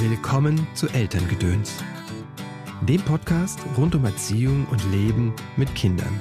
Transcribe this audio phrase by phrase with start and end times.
[0.00, 1.82] Willkommen zu Elterngedöns,
[2.82, 6.20] dem Podcast rund um Erziehung und Leben mit Kindern.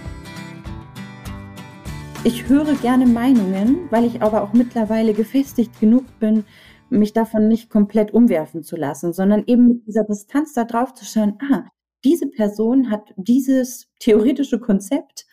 [2.23, 6.43] Ich höre gerne Meinungen, weil ich aber auch mittlerweile gefestigt genug bin,
[6.89, 11.05] mich davon nicht komplett umwerfen zu lassen, sondern eben mit dieser Distanz da drauf zu
[11.05, 11.65] schauen, ah,
[12.03, 15.27] diese Person hat dieses theoretische Konzept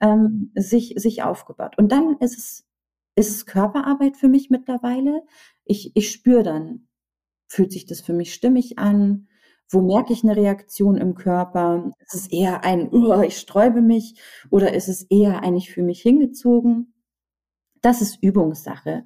[0.00, 1.78] ähm, sich, sich aufgebaut.
[1.78, 2.66] Und dann ist es,
[3.14, 5.22] ist es Körperarbeit für mich mittlerweile.
[5.64, 6.88] Ich, ich spüre dann,
[7.46, 9.28] fühlt sich das für mich stimmig an?
[9.68, 11.90] Wo merke ich eine Reaktion im Körper?
[12.00, 15.86] Ist es eher ein, uh, ich sträube mich oder ist es eher ein, ich fühle
[15.86, 16.94] mich hingezogen?
[17.80, 19.04] Das ist Übungssache.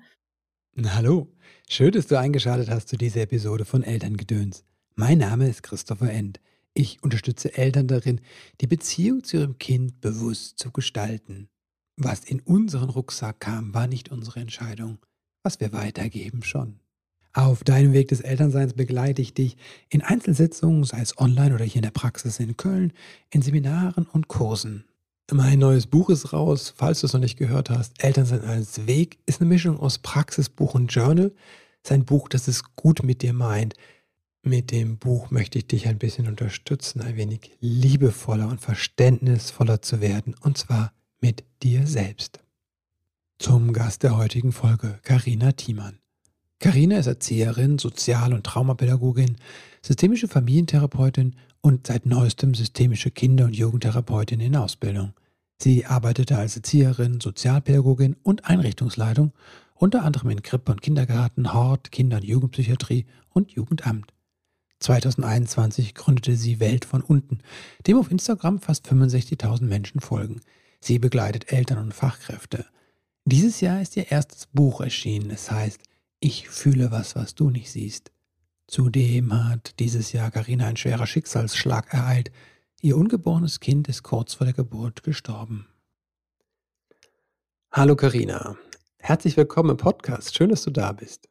[0.85, 1.29] Hallo,
[1.69, 4.65] schön, dass du eingeschaltet hast zu dieser Episode von Elterngedöns.
[4.95, 6.41] Mein Name ist Christopher End.
[6.75, 8.21] Ich unterstütze Eltern darin,
[8.61, 11.49] die Beziehung zu ihrem Kind bewusst zu gestalten.
[11.97, 14.99] Was in unseren Rucksack kam, war nicht unsere Entscheidung.
[15.43, 16.79] Was wir weitergeben, schon.
[17.39, 19.57] Auf deinem Weg des Elternseins begleite ich dich
[19.91, 22.93] in Einzelsitzungen, sei es online oder hier in der Praxis in Köln,
[23.31, 24.87] in Seminaren und Kursen.
[25.31, 28.03] Mein neues Buch ist raus, falls du es noch nicht gehört hast.
[28.03, 31.31] Elternsein als Weg ist eine Mischung aus Praxisbuch und Journal.
[31.87, 33.75] Sein Buch, das es gut mit dir meint,
[34.43, 40.01] mit dem Buch möchte ich dich ein bisschen unterstützen, ein wenig liebevoller und verständnisvoller zu
[40.01, 42.41] werden, und zwar mit dir selbst.
[43.39, 46.01] Zum Gast der heutigen Folge, Karina Thiemann.
[46.61, 49.37] Karina ist Erzieherin, Sozial- und Traumapädagogin,
[49.81, 55.13] systemische Familientherapeutin und seit neuestem systemische Kinder- und Jugendtherapeutin in Ausbildung.
[55.61, 59.33] Sie arbeitete als Erzieherin, Sozialpädagogin und Einrichtungsleitung,
[59.75, 64.13] unter anderem in Krippe und Kindergarten, Hort, Kinder- und Jugendpsychiatrie und Jugendamt.
[64.81, 67.39] 2021 gründete sie Welt von unten,
[67.87, 70.41] dem auf Instagram fast 65.000 Menschen folgen.
[70.81, 72.67] Sie begleitet Eltern und Fachkräfte.
[73.25, 75.31] Dieses Jahr ist ihr erstes Buch erschienen.
[75.31, 75.81] Es heißt
[76.21, 78.11] Ich fühle was, was du nicht siehst.
[78.67, 82.33] Zudem hat dieses Jahr Karina ein schwerer Schicksalsschlag ereilt.
[82.83, 85.69] Ihr ungeborenes Kind ist kurz vor der Geburt gestorben.
[87.71, 88.57] Hallo Karina,
[88.99, 90.35] herzlich willkommen im Podcast.
[90.35, 91.29] Schön, dass du da bist.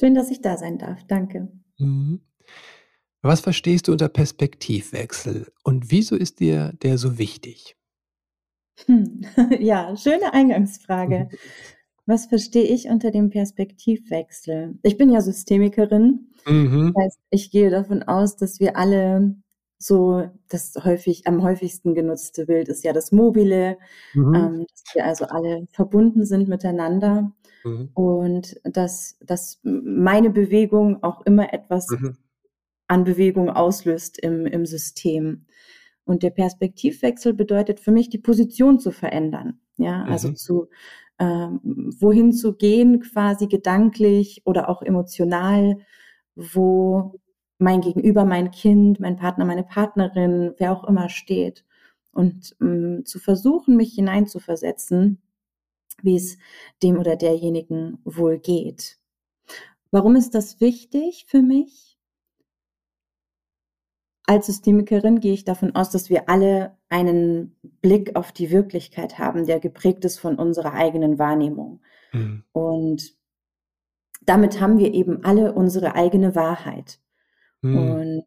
[0.00, 1.04] Schön, dass ich da sein darf.
[1.06, 1.52] Danke.
[1.76, 2.22] Mhm.
[3.20, 7.76] Was verstehst du unter Perspektivwechsel und wieso ist dir der so wichtig?
[8.86, 9.26] Hm.
[9.60, 11.28] Ja, schöne Eingangsfrage.
[12.06, 14.78] Was verstehe ich unter dem Perspektivwechsel?
[14.82, 16.32] Ich bin ja Systemikerin.
[16.46, 16.92] Mhm.
[16.94, 19.36] Das heißt, ich gehe davon aus, dass wir alle
[19.78, 23.78] so, das häufig, am häufigsten genutzte Bild ist ja das Mobile,
[24.14, 24.34] mhm.
[24.34, 27.32] ähm, dass wir also alle verbunden sind miteinander
[27.64, 27.90] mhm.
[27.94, 32.16] und dass, dass meine Bewegung auch immer etwas mhm
[32.92, 35.46] an Bewegung auslöst im, im System.
[36.04, 39.60] Und der Perspektivwechsel bedeutet für mich, die Position zu verändern.
[39.78, 40.36] Ja, also mhm.
[40.36, 40.68] zu
[41.18, 45.78] wohin zu gehen, quasi gedanklich oder auch emotional,
[46.34, 47.20] wo
[47.58, 51.64] mein Gegenüber, mein Kind, mein Partner, meine Partnerin, wer auch immer steht.
[52.12, 55.22] Und ähm, zu versuchen, mich hineinzuversetzen,
[56.02, 56.38] wie es
[56.82, 58.98] dem oder derjenigen wohl geht.
[59.90, 61.91] Warum ist das wichtig für mich?
[64.24, 69.46] Als Systemikerin gehe ich davon aus, dass wir alle einen Blick auf die Wirklichkeit haben,
[69.46, 71.80] der geprägt ist von unserer eigenen Wahrnehmung.
[72.12, 72.44] Mhm.
[72.52, 73.16] Und
[74.24, 77.00] damit haben wir eben alle unsere eigene Wahrheit.
[77.62, 77.76] Mhm.
[77.76, 78.24] Und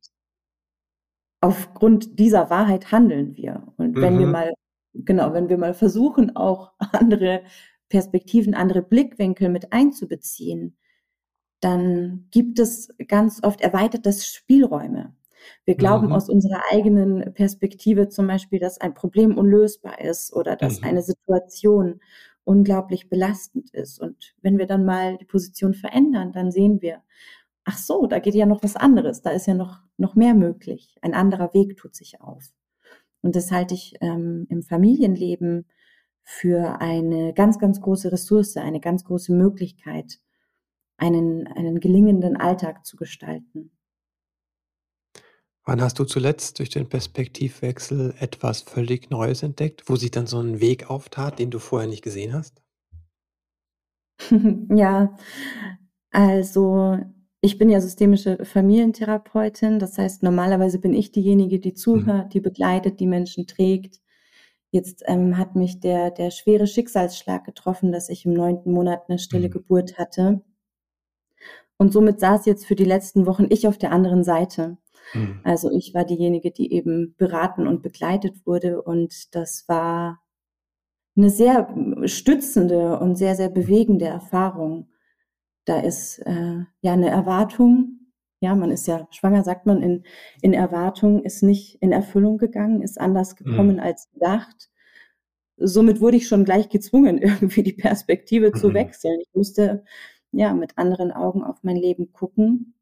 [1.39, 3.71] aufgrund dieser Wahrheit handeln wir.
[3.77, 4.19] Und wenn mhm.
[4.19, 4.53] wir mal,
[4.93, 7.43] genau, wenn wir mal versuchen, auch andere
[7.87, 10.75] Perspektiven, andere Blickwinkel mit einzubeziehen,
[11.61, 15.15] dann gibt es ganz oft erweiterte Spielräume.
[15.65, 16.13] Wir glauben mhm.
[16.13, 20.87] aus unserer eigenen Perspektive zum Beispiel, dass ein Problem unlösbar ist oder dass mhm.
[20.87, 21.99] eine Situation
[22.43, 23.99] unglaublich belastend ist.
[23.99, 27.01] Und wenn wir dann mal die Position verändern, dann sehen wir,
[27.65, 30.95] ach so, da geht ja noch was anderes, da ist ja noch, noch mehr möglich.
[31.01, 32.43] Ein anderer Weg tut sich auf.
[33.21, 35.65] Und das halte ich ähm, im Familienleben
[36.21, 40.19] für eine ganz, ganz große Ressource, eine ganz große Möglichkeit,
[40.97, 43.71] einen, einen gelingenden Alltag zu gestalten.
[45.65, 50.39] Wann hast du zuletzt durch den Perspektivwechsel etwas völlig Neues entdeckt, wo sich dann so
[50.39, 52.63] ein Weg auftat, den du vorher nicht gesehen hast?
[54.75, 55.15] Ja,
[56.11, 56.99] also
[57.41, 59.79] ich bin ja systemische Familientherapeutin.
[59.79, 62.11] Das heißt, normalerweise bin ich diejenige, die Mhm.
[62.13, 64.01] zuhört, die begleitet, die Menschen trägt.
[64.71, 69.19] Jetzt ähm, hat mich der, der schwere Schicksalsschlag getroffen, dass ich im neunten Monat eine
[69.19, 69.51] stille Mhm.
[69.51, 70.41] Geburt hatte.
[71.77, 74.77] Und somit saß jetzt für die letzten Wochen ich auf der anderen Seite.
[75.13, 75.39] Mhm.
[75.43, 80.21] Also ich war diejenige, die eben beraten und begleitet wurde und das war
[81.17, 81.73] eine sehr
[82.05, 84.89] stützende und sehr, sehr bewegende Erfahrung.
[85.65, 87.99] Da ist äh, ja eine Erwartung
[88.41, 90.03] Ja, man ist ja schwanger, sagt man, in,
[90.41, 93.79] in Erwartung, ist nicht in Erfüllung gegangen, ist anders gekommen mhm.
[93.79, 94.69] als gedacht.
[95.57, 98.55] Somit wurde ich schon gleich gezwungen, irgendwie die Perspektive mhm.
[98.55, 99.19] zu wechseln.
[99.21, 99.83] Ich musste
[100.31, 102.74] ja mit anderen Augen auf mein Leben gucken.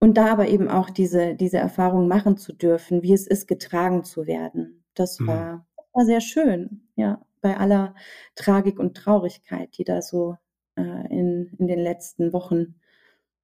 [0.00, 4.04] Und da aber eben auch diese, diese Erfahrung machen zu dürfen, wie es ist, getragen
[4.04, 4.84] zu werden.
[4.94, 5.26] Das mhm.
[5.26, 7.94] war, war sehr schön, ja, bei aller
[8.36, 10.36] Tragik und Traurigkeit, die da so
[10.76, 12.76] äh, in, in den letzten Wochen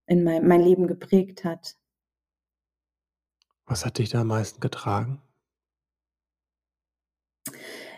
[0.06, 1.76] in mein, mein Leben geprägt hat.
[3.66, 5.22] Was hat dich da am meisten getragen?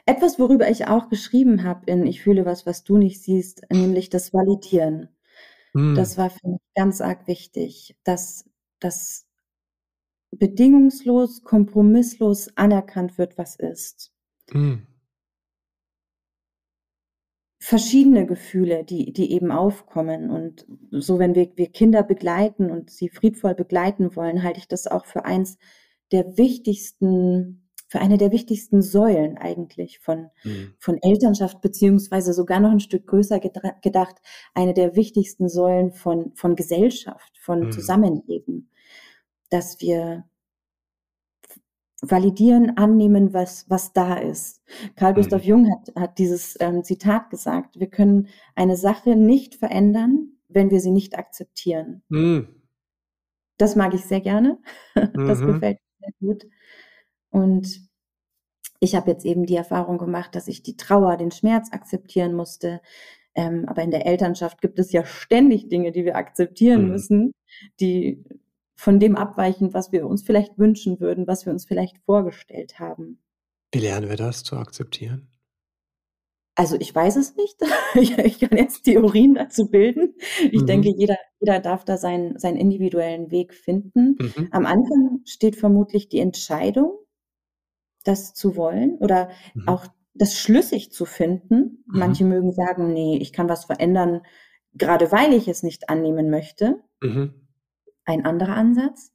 [0.06, 4.08] Etwas, worüber ich auch geschrieben habe in Ich fühle was, was du nicht siehst, nämlich
[4.08, 5.08] das Validieren.
[5.76, 5.94] Mm.
[5.94, 8.48] Das war für mich ganz arg wichtig, dass
[8.80, 9.26] das
[10.30, 14.12] bedingungslos, kompromisslos anerkannt wird, was ist.
[14.52, 14.78] Mm
[17.66, 20.30] verschiedene Gefühle, die, die eben aufkommen.
[20.30, 24.86] Und so, wenn wir, wir Kinder begleiten und sie friedvoll begleiten wollen, halte ich das
[24.86, 25.58] auch für eins
[26.12, 30.74] der wichtigsten, für eine der wichtigsten Säulen eigentlich von, mhm.
[30.78, 34.16] von Elternschaft, beziehungsweise sogar noch ein Stück größer gedacht,
[34.54, 37.72] eine der wichtigsten Säulen von, von Gesellschaft, von mhm.
[37.72, 38.70] Zusammenleben,
[39.50, 40.24] dass wir
[42.02, 44.62] validieren, annehmen, was, was da ist.
[44.96, 45.16] Karl mhm.
[45.16, 50.70] Gustav Jung hat, hat dieses ähm, Zitat gesagt, wir können eine Sache nicht verändern, wenn
[50.70, 52.02] wir sie nicht akzeptieren.
[52.08, 52.48] Mhm.
[53.58, 54.58] Das mag ich sehr gerne.
[54.94, 55.46] Das mhm.
[55.46, 56.46] gefällt mir sehr gut.
[57.30, 57.88] Und
[58.80, 62.80] ich habe jetzt eben die Erfahrung gemacht, dass ich die Trauer, den Schmerz akzeptieren musste.
[63.34, 66.88] Ähm, aber in der Elternschaft gibt es ja ständig Dinge, die wir akzeptieren mhm.
[66.88, 67.32] müssen,
[67.80, 68.24] die
[68.74, 73.18] von dem abweichen, was wir uns vielleicht wünschen würden, was wir uns vielleicht vorgestellt haben.
[73.72, 75.28] Wie lernen wir das zu akzeptieren?
[76.54, 77.56] Also ich weiß es nicht.
[77.98, 80.14] Ich, kann jetzt Theorien dazu bilden.
[80.50, 80.66] Ich mhm.
[80.66, 84.16] denke, jeder, jeder darf da seinen, seinen individuellen Weg finden.
[84.18, 84.48] Mhm.
[84.50, 86.98] Am Anfang steht vermutlich die Entscheidung,
[88.06, 89.68] das zu wollen oder mhm.
[89.68, 91.84] auch das schlüssig zu finden.
[91.86, 91.98] Mhm.
[91.98, 94.22] Manche mögen sagen, nee, ich kann was verändern,
[94.74, 96.80] gerade weil ich es nicht annehmen möchte.
[97.02, 97.46] Mhm
[98.06, 99.12] ein anderer Ansatz.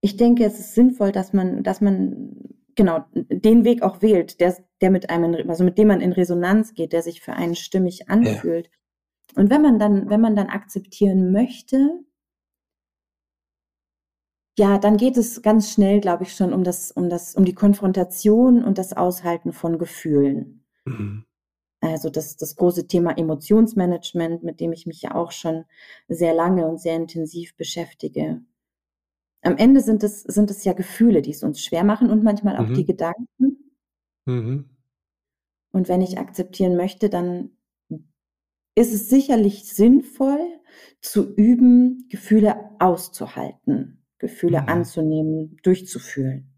[0.00, 2.36] Ich denke, es ist sinnvoll, dass man, dass man
[2.74, 6.74] genau den Weg auch wählt, der, der mit einem, also mit dem man in Resonanz
[6.74, 8.66] geht, der sich für einen stimmig anfühlt.
[8.66, 9.42] Ja.
[9.42, 12.04] Und wenn man dann, wenn man dann akzeptieren möchte,
[14.58, 17.54] ja, dann geht es ganz schnell, glaube ich, schon um das, um das, um die
[17.54, 20.64] Konfrontation und das Aushalten von Gefühlen.
[20.84, 21.24] Mhm.
[21.80, 25.64] Also das, das große Thema Emotionsmanagement, mit dem ich mich ja auch schon
[26.08, 28.42] sehr lange und sehr intensiv beschäftige.
[29.42, 32.56] Am Ende sind es, sind es ja Gefühle, die es uns schwer machen und manchmal
[32.56, 32.74] auch mhm.
[32.74, 33.72] die Gedanken.
[34.26, 34.68] Mhm.
[35.70, 37.50] Und wenn ich akzeptieren möchte, dann
[38.74, 40.40] ist es sicherlich sinnvoll
[41.00, 44.68] zu üben, Gefühle auszuhalten, Gefühle mhm.
[44.68, 46.52] anzunehmen, durchzufühlen.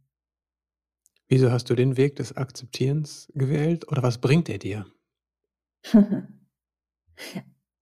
[1.28, 4.86] Wieso hast du den Weg des Akzeptierens gewählt oder was bringt er dir?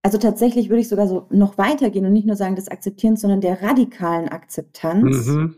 [0.01, 3.41] Also tatsächlich würde ich sogar so noch weitergehen und nicht nur sagen des Akzeptierens, sondern
[3.41, 5.27] der radikalen Akzeptanz.
[5.27, 5.57] Mhm.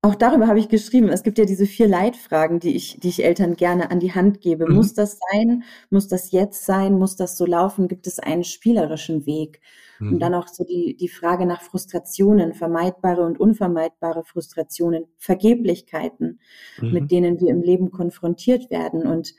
[0.00, 1.08] Auch darüber habe ich geschrieben.
[1.08, 4.40] Es gibt ja diese vier Leitfragen, die ich, die ich Eltern gerne an die Hand
[4.40, 4.68] gebe.
[4.68, 4.76] Mhm.
[4.76, 5.64] Muss das sein?
[5.90, 6.96] Muss das jetzt sein?
[6.96, 7.88] Muss das so laufen?
[7.88, 9.60] Gibt es einen spielerischen Weg?
[9.98, 10.12] Mhm.
[10.12, 16.38] Und dann auch so die, die Frage nach Frustrationen, vermeidbare und unvermeidbare Frustrationen, Vergeblichkeiten,
[16.80, 17.08] mit mhm.
[17.08, 19.04] denen wir im Leben konfrontiert werden.
[19.04, 19.34] Und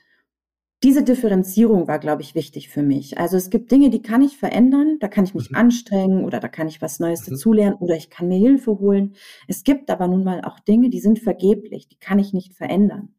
[0.81, 3.17] diese Differenzierung war, glaube ich, wichtig für mich.
[3.17, 5.57] Also es gibt Dinge, die kann ich verändern, da kann ich mich mhm.
[5.57, 7.31] anstrengen oder da kann ich was Neues mhm.
[7.31, 9.15] dazulernen oder ich kann mir Hilfe holen.
[9.47, 13.13] Es gibt aber nun mal auch Dinge, die sind vergeblich, die kann ich nicht verändern.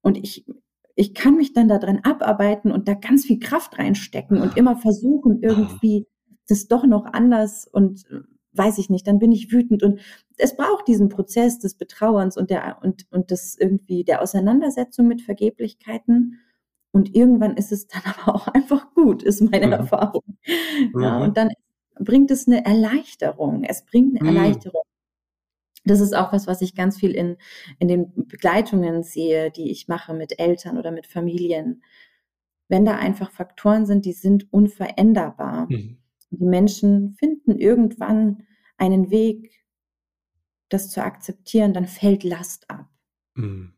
[0.00, 0.46] Und ich,
[0.94, 5.42] ich kann mich dann daran abarbeiten und da ganz viel Kraft reinstecken und immer versuchen,
[5.42, 6.06] irgendwie
[6.48, 8.20] das doch noch anders und äh,
[8.52, 10.00] weiß ich nicht, dann bin ich wütend und
[10.36, 15.22] es braucht diesen Prozess des Betrauerns und der und und das irgendwie der Auseinandersetzung mit
[15.22, 16.38] Vergeblichkeiten
[16.94, 19.72] und irgendwann ist es dann aber auch einfach gut, ist meine mhm.
[19.72, 20.22] Erfahrung.
[20.94, 21.22] Ja, mhm.
[21.22, 21.50] und dann
[21.98, 23.64] bringt es eine Erleichterung.
[23.64, 24.36] Es bringt eine mhm.
[24.36, 24.82] Erleichterung.
[25.84, 27.36] Das ist auch was, was ich ganz viel in,
[27.80, 31.82] in den Begleitungen sehe, die ich mache mit Eltern oder mit Familien.
[32.68, 35.66] Wenn da einfach Faktoren sind, die sind unveränderbar.
[35.68, 35.98] Mhm.
[36.30, 38.44] Die Menschen finden irgendwann
[38.76, 39.64] einen Weg,
[40.68, 42.88] das zu akzeptieren, dann fällt Last ab.
[43.34, 43.73] Mhm.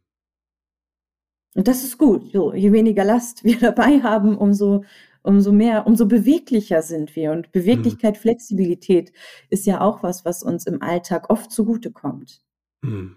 [1.56, 2.32] Und das ist gut.
[2.32, 4.84] So, je weniger Last wir dabei haben, umso,
[5.22, 7.32] umso mehr, umso beweglicher sind wir.
[7.32, 8.20] Und Beweglichkeit, mhm.
[8.20, 9.12] Flexibilität
[9.48, 12.42] ist ja auch was, was uns im Alltag oft zugutekommt.
[12.82, 13.16] Mhm.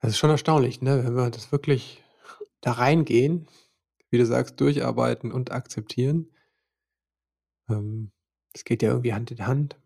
[0.00, 1.04] Das ist schon erstaunlich, ne?
[1.04, 2.02] wenn wir das wirklich
[2.60, 3.46] da reingehen,
[4.10, 6.30] wie du sagst, durcharbeiten und akzeptieren.
[7.68, 8.10] Ähm,
[8.54, 9.78] das geht ja irgendwie Hand in Hand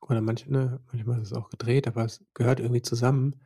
[0.00, 3.40] oder manche ne, manchmal ist es auch gedreht, aber es gehört irgendwie zusammen,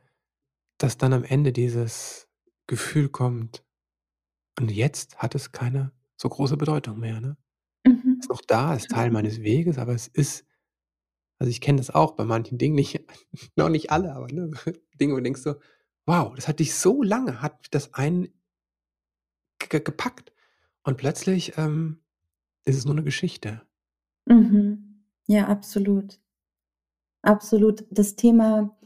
[0.77, 2.26] dass dann am Ende dieses
[2.69, 3.63] Gefühl kommt:
[4.59, 7.37] „Und jetzt hat es keine so große Bedeutung mehr“, ne?
[8.21, 8.29] Ist Mhm.
[8.29, 9.11] noch da, ist Teil Total.
[9.11, 10.45] meines Weges, aber es ist
[11.39, 13.01] also, ich kenne das auch bei manchen Dingen nicht
[13.57, 14.51] noch nicht alle, aber, ne,
[15.01, 15.55] Dinge, wo du denkst so:
[16.07, 18.29] „Wow, das hat dich so lange hat das einen
[19.59, 20.31] ge gepackt
[20.83, 22.03] und plötzlich, ähm,
[22.65, 23.61] ist es nur 'ne Geschichte.“
[24.27, 25.03] Mhm.
[25.27, 26.19] Ja, absolut.
[27.23, 27.85] Absolut.
[27.89, 28.76] Das Thema,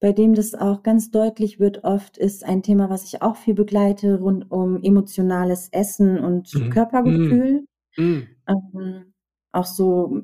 [0.00, 3.54] bei dem das auch ganz deutlich wird oft, ist ein Thema, was ich auch viel
[3.54, 6.60] begleite, rund um emotionales Essen und Mhm.
[6.60, 6.70] Mhm.
[6.70, 7.66] Körpergefühl.
[7.98, 8.28] Mhm.
[8.48, 9.14] Ähm,
[9.52, 10.22] auch so,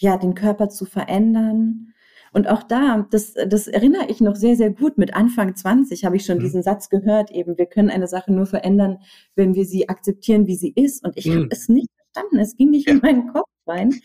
[0.00, 1.94] ja, den Körper zu verändern.
[2.32, 4.98] Und auch da, das das erinnere ich noch sehr, sehr gut.
[4.98, 6.42] Mit Anfang 20 habe ich schon Mhm.
[6.42, 8.98] diesen Satz gehört eben: „Wir können eine Sache nur verändern,
[9.36, 11.48] wenn wir sie akzeptieren, wie sie ist.“ Und ich habe Mhm.
[11.50, 12.38] es nicht verstanden.
[12.40, 12.94] Es ging nicht Ja.
[12.94, 14.00] in meinen Kopf rein.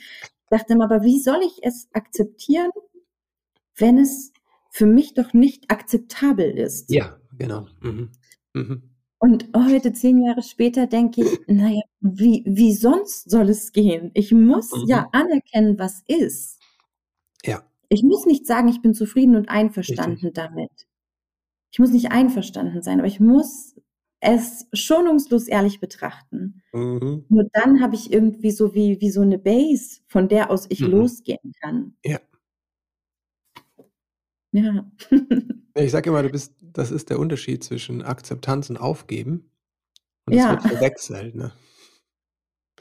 [0.51, 2.71] Dachte immer: „Aber wie soll ich es akzeptieren,
[3.77, 4.33] wenn es
[4.71, 7.67] für mich doch nicht akzeptabel ist?“ Ja, genau.
[7.81, 8.09] Mhm.
[8.55, 8.89] Mhm.
[9.21, 14.11] Und heute, 10 Jahre später, denke ich: „Na ja, wie wie sonst soll es gehen?
[14.13, 15.09] Ich muss ja Mhm.
[15.11, 16.59] anerkennen, was ist.“
[17.45, 17.63] Ja.
[17.91, 19.49] Ich muss nicht sagen, ich bin zufrieden und
[19.87, 20.19] Richtig.
[20.19, 20.69] einverstanden damit.
[21.71, 23.75] Ich muss nicht einverstanden sein, aber ich muss
[24.21, 26.63] es schonungslos ehrlich betrachten.
[26.73, 27.29] Mhm.
[27.29, 30.85] Nur dann habe ich irgendwie so wie wie so 'ne Base, von der aus ich
[30.85, 30.85] Mhm.
[30.85, 31.95] losgehen kann.
[32.05, 32.19] Ja.
[34.53, 34.85] Ja.
[35.75, 39.51] Ich sage immer, du bist das ist der Unterschied zwischen Akzeptanz und Aufgeben
[40.27, 40.49] und das Ja.
[40.49, 41.53] wird verwechselt, ne?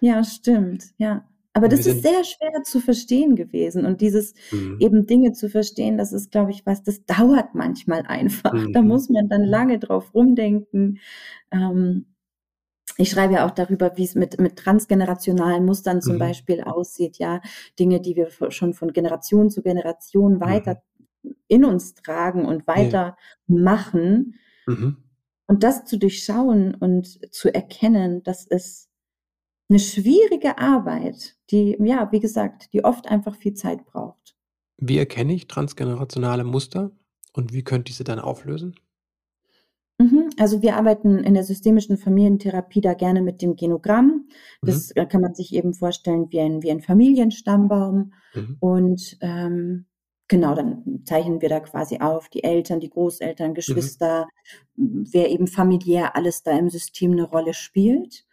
[0.01, 1.25] Ja, stimmt, ja.
[1.55, 4.77] Aber das ist sehr schwer zu verstehen gewesen und dieses Mhm.
[4.81, 8.69] eben Dinge zu verstehen, das ist, glaube ich, was das dauert manchmal einfach.
[8.73, 8.87] Da Mhm.
[8.89, 11.01] muss man dann lange drauf rumdenken.
[11.51, 12.07] Ähm,
[12.99, 16.21] ich schreibe ja auch darüber, wie's mit mit transgenerationalen Mustern zum Mhm.
[16.21, 17.41] Beispiel aussieht, ja.
[17.79, 20.41] Dinge, die wir schon von Generation zu Generation Mhm.
[20.41, 20.83] weiter
[21.49, 22.99] in uns tragen und Ja.
[23.55, 24.35] weitermachen.
[24.69, 24.99] Mhm.
[25.51, 28.91] Und das zu durchschauen und zu erkennen, das ist
[29.71, 34.35] 'ne schwierige Arbeit, die ja, wie gesagt, die oft einfach viel Zeit braucht.
[34.81, 36.93] Wie erkenne ich transgenerationale Muster
[37.33, 38.77] und wie könnte ich sie dann auflösen?
[40.01, 40.31] Mhm.
[40.39, 44.29] Also, wir arbeiten in der systemischen Familientherapie da gerne mit dem Genogramm.
[44.63, 44.79] Mhm.
[44.79, 48.13] Das, äh, kann man sich eben vorstellen wie ein wie ein Familienstammbaum.
[48.35, 48.61] Mhm.
[48.61, 49.87] Und, ähm,
[50.29, 53.99] genau, dann zeichnen wir da quasi auf die Eltern, die Großeltern, Mhm.
[53.99, 54.29] Geschwister,
[54.77, 58.25] wer eben familiär alles da im System 'ne Rolle spielt.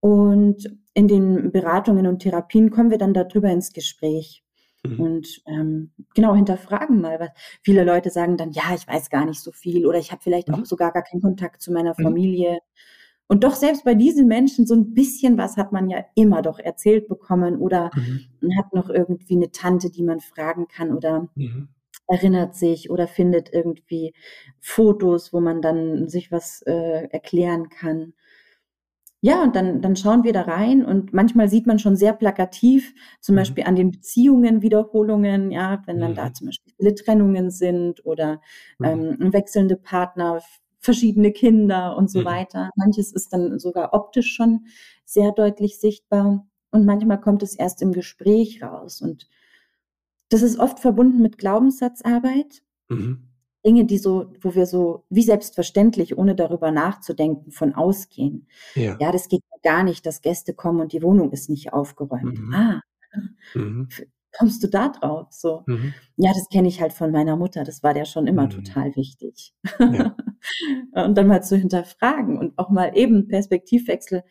[0.00, 4.44] Und in den Beratungen und Therapien kommen wir dann da drüber ins Gespräch
[4.84, 5.06] Mhm.
[5.06, 7.28] und, ähm, genau, hinterfragen mal, wa
[7.62, 10.54] viele Leute sagen dann: „Ja, ich weiß gar nicht so viel“ oder „Ich habe vielleicht
[10.54, 10.66] auch Mhm.
[10.66, 12.16] sogar gar keinen Kontakt zu meiner Mhm.
[12.16, 12.60] Familie.“
[13.30, 16.58] Und doch selbst bei diesen Menschen so 'n bisschen was hat man ja immer doch
[16.60, 18.26] erzählt bekommen oder Mhm.
[18.40, 21.68] man hat noch irgendwie 'ne Tante, die man fragen kann oder Mhm.
[22.08, 24.14] erinnert sich oder findet irgendwie
[24.60, 28.12] Fotos, wo man dann sich was, äh, erklären kann.
[29.22, 32.92] Ja, und dann dann schauen wir da rein und manchmal sieht man schon sehr plakativ,
[33.20, 33.36] zum Mhm.
[33.36, 36.34] Beispiel an den Beziehungen Wiederholungen, ja, wenn dann da Mhm.
[36.34, 38.40] zum Beispiel viele Trennungen sind oder,
[38.80, 39.06] Mhm.
[39.10, 40.42] ähm, wechselnde Partner,
[40.86, 42.26] verschiedene Kinder und so Mhm.
[42.26, 42.70] weiter.
[42.76, 44.66] Manches ist dann sogar optisch schon
[45.06, 49.02] sehr deutlich sichtbar und manchmal kommt es erst im Gespräch raus.
[49.02, 49.28] Und
[50.30, 52.62] das ist oft verbunden mit Glaubenssatzarbeit.
[52.90, 53.28] Mhm.
[53.64, 58.46] Dinge, die so wo wir so wie selbstverständlich, ohne darüber nachzudenken, von ausgehen.
[58.74, 58.96] Ja.
[59.00, 62.38] „Ja, das geht ja gar nicht, dass Gäste kommen und die Wohnung ist nicht aufgeräumt.“
[62.38, 62.54] Mhm.
[62.54, 62.80] „Ah,
[63.54, 63.88] Mhm.
[64.38, 65.64] kommst du da drauf?“ So.
[65.66, 65.94] Mhm.
[66.16, 68.50] „Ja, das kenne ich halt von meiner Mutter, das war der schon immer Mhm.
[68.50, 69.54] total wichtig.“
[69.86, 70.16] Ja.
[70.92, 74.22] Und dann mal zu hinterfragen und auch mal eben Perspektivwechsel.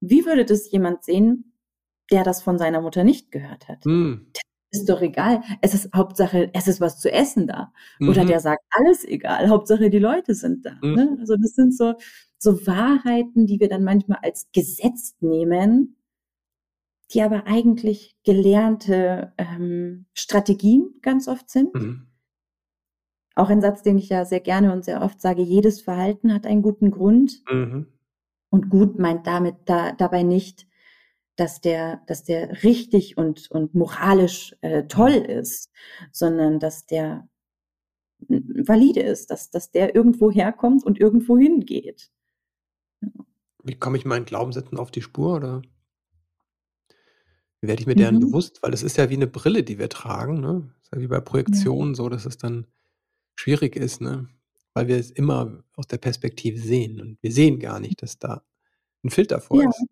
[0.00, 1.54] Wie würde das jemand sehen,
[2.12, 3.84] der das von seiner Mutter nicht gehört hat?
[3.86, 4.26] Mhm.
[4.72, 5.42] Ist doch egal.
[5.62, 7.72] Es ist Hauptsache, es ist was zu essen da.
[8.06, 8.28] Oder Mhm.
[8.28, 11.06] der sagt: „Alles egal, Hauptsache die Leute sind da“, ne?
[11.12, 11.20] Mhm.
[11.20, 11.94] Also, das sind so
[12.38, 15.96] so Wahrheiten, die wir dann manchmal als gesetzt nehmen
[17.12, 21.74] die aber eigentlich gelernte, ähm, Strategien ganz oft sind.
[21.74, 22.07] Mhm.
[23.38, 26.44] Auch ein Satz, den ich ja sehr gerne und sehr oft sage: „Jedes Verhalten hat
[26.44, 27.88] einen guten Grund.“ Mhm.
[28.52, 30.66] Und gut meint damit da dabei nicht,
[31.36, 35.24] dass der dass der richtig und und moralisch, äh, toll Mhm.
[35.24, 35.70] ist,
[36.12, 37.28] sondern dass der
[38.28, 42.10] valide ist, dass dass der irgendwo herkommt und irgendwo hingeht.
[43.02, 43.10] Ja.
[43.64, 45.62] Wie komme ich meinen Glaubenssätzen auf die Spur, oder
[47.62, 48.20] wie werde ich mir deren Mhm.
[48.20, 48.62] bewusst?
[48.62, 50.70] Weil das ist ja wie 'ne Brille, die wir tragen, ne?
[50.82, 51.68] Ist ja wie bei Ja.
[51.68, 52.66] Projektionen so, dass es dann
[53.38, 54.28] schwierig ist, ne?
[54.74, 58.42] Weil wir es immer aus der Perspektive sehen und wir sehen gar nicht, dass da
[59.04, 59.68] 'n Filter vor Ja.
[59.68, 59.86] ist.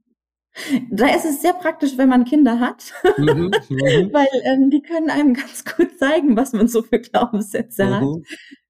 [0.91, 4.13] Da ist es sehr praktisch, wenn man Kinder hat, mhm, mhm.
[4.13, 7.91] weil ähm, die können einem ganz gut zeigen, was man so für Glaubenssätze mhm.
[7.91, 8.05] hat.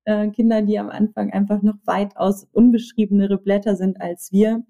[0.05, 4.65] Äh, Kinder, die am Anfang einfach noch weitaus unbeschriebenere Blätter sind als wir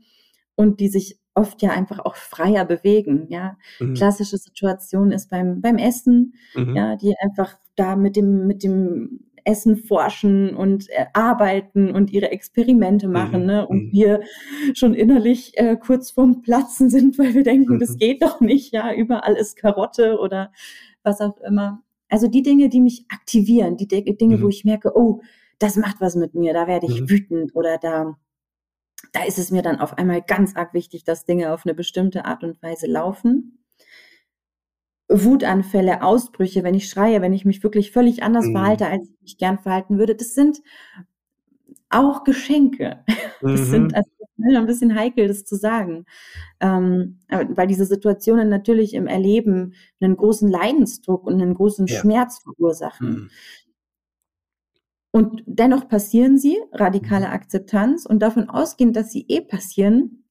[0.56, 3.26] und die sich oft ja einfach auch freier bewegen.
[3.30, 3.94] Ja, mhm.
[3.94, 6.76] klassische Situation ist beim beim Essen, mhm.
[6.76, 12.30] ja, die einfach da mit dem mit dem Essen forschen und äh, arbeiten und ihre
[12.30, 13.42] Experimente machen.
[13.42, 13.46] Mhm.
[13.46, 13.66] Ne?
[13.66, 13.92] Und mhm.
[13.92, 14.20] wir
[14.74, 17.78] schon innerlich äh, kurz vorm Platzen sind, weil wir denken, mhm.
[17.78, 18.72] das geht doch nicht.
[18.72, 20.52] Ja, überall ist Karotte oder
[21.02, 21.82] was auch immer.
[22.08, 24.42] Also die Dinge, die mich aktivieren, die Dinge, mhm.
[24.42, 25.22] wo ich merke, oh,
[25.58, 27.10] das macht was mit mir, da werde ich mhm.
[27.10, 28.16] wütend oder da,
[29.12, 32.24] da ist es mir dann auf einmal ganz arg wichtig, dass Dinge auf eine bestimmte
[32.24, 33.58] Art und Weise laufen.
[35.08, 38.52] Wutanfälle, Ausbrüche, wenn ich schreie, wenn ich mich wirklich völlig anders mhm.
[38.52, 40.60] verhalte, als ich mich gern verhalten würde, das sind
[41.88, 43.04] auch Geschenke.
[43.42, 43.64] Das mhm.
[43.64, 46.06] sind also ein bisschen heikel, das zu sagen,
[46.60, 52.00] ähm, weil diese Situationen natürlich im Erleben einen großen Leidensdruck und einen großen ja.
[52.00, 53.08] Schmerz verursachen.
[53.08, 53.30] Mhm.
[55.12, 57.32] Und dennoch passieren sie, radikale mhm.
[57.32, 60.24] Akzeptanz, und davon ausgehend, dass sie eh passieren,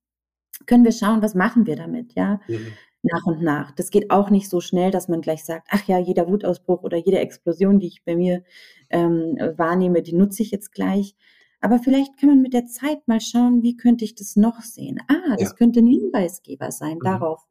[0.66, 2.42] können wir schauen, was machen wir damit, ja.
[2.48, 2.74] Mhm
[3.06, 3.72] nach und nach.
[3.72, 6.98] Das geht auch nicht so schnell, dass man gleich sagt, ach ja, jeder Wutausbruch oder
[6.98, 8.44] jede Explosion, die ich bei mir
[8.90, 11.16] ähm, wahrnehme, die nutze ich jetzt gleich.
[11.62, 15.00] Aber vielleicht kann man mit der Zeit mal schauen, wie könnte ich das noch sehen?
[15.08, 15.56] Ah, das ja.
[15.56, 17.06] könnte ein Hinweisgeber sein mhm.
[17.06, 17.48] darauf,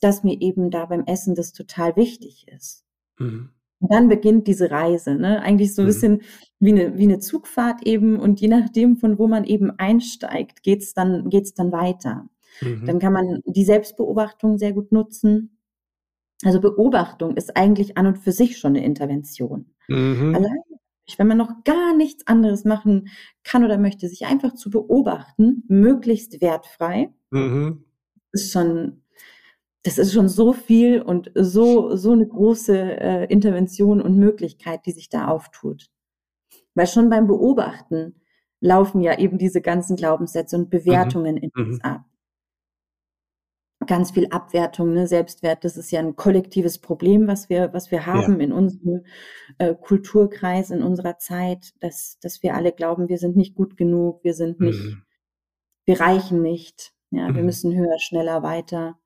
[0.00, 2.84] dass mir eben da beim Essen das total wichtig ist.
[3.18, 3.50] Mhm.
[3.80, 5.42] Und dann beginnt diese Reise, ne?
[5.42, 5.88] Eigentlich so ein mhm.
[5.88, 6.22] bisschen
[6.60, 8.18] wie eine, wie eine Zugfahrt eben.
[8.18, 12.28] Und je nachdem, von wo man eben einsteigt, geht's dann, geht's dann weiter.
[12.60, 12.86] Mhm.
[12.86, 15.58] Dann kann man die Selbstbeobachtung sehr gut nutzen.
[16.44, 19.74] Also Beobachtung ist eigentlich an und für sich schon eine Intervention.
[19.88, 20.34] Mhm.
[20.34, 20.58] Allein,
[21.16, 23.08] wenn man noch gar nichts anderes machen
[23.44, 27.84] kann oder möchte, sich einfach zu beobachten, möglichst wertfrei, mhm.
[28.32, 29.02] ist schon,
[29.82, 34.92] das ist schon so viel und so, so eine große äh, Intervention und Möglichkeit, die
[34.92, 35.90] sich da auftut.
[36.74, 38.14] Weil schon beim Beobachten
[38.60, 41.42] laufen ja eben diese ganzen Glaubenssätze und Bewertungen mhm.
[41.42, 41.82] in uns mhm.
[41.82, 42.04] ab
[43.86, 45.06] ganz viel Abwertung, ne?
[45.06, 48.46] Selbstwert, das ist ja ein kollektives Problem, was wir, was wir haben ja.
[48.46, 49.04] in unserem
[49.58, 54.22] äh, Kulturkreis, in unserer Zeit, dass, dass wir alle glauben, wir sind nicht gut genug,
[54.24, 55.02] wir sind nicht, mhm.
[55.84, 57.36] wir reichen nicht, ja, mhm.
[57.36, 58.98] wir müssen höher, schneller, weiter,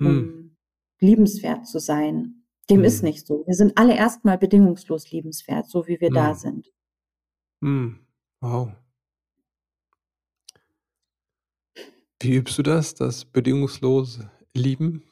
[0.00, 0.56] um mhm.
[1.00, 2.44] liebenswert zu sein.
[2.70, 3.08] Dem ist mhm.
[3.08, 3.44] nicht so.
[3.46, 6.36] Wir sind alle erstmal bedingungslos liebenswert, so wie wir da mhm.
[6.36, 6.72] sind.
[7.60, 8.06] Mhm.
[8.40, 8.72] Wow.
[12.20, 15.04] Wie übst du das, das bedingungslose Lieben?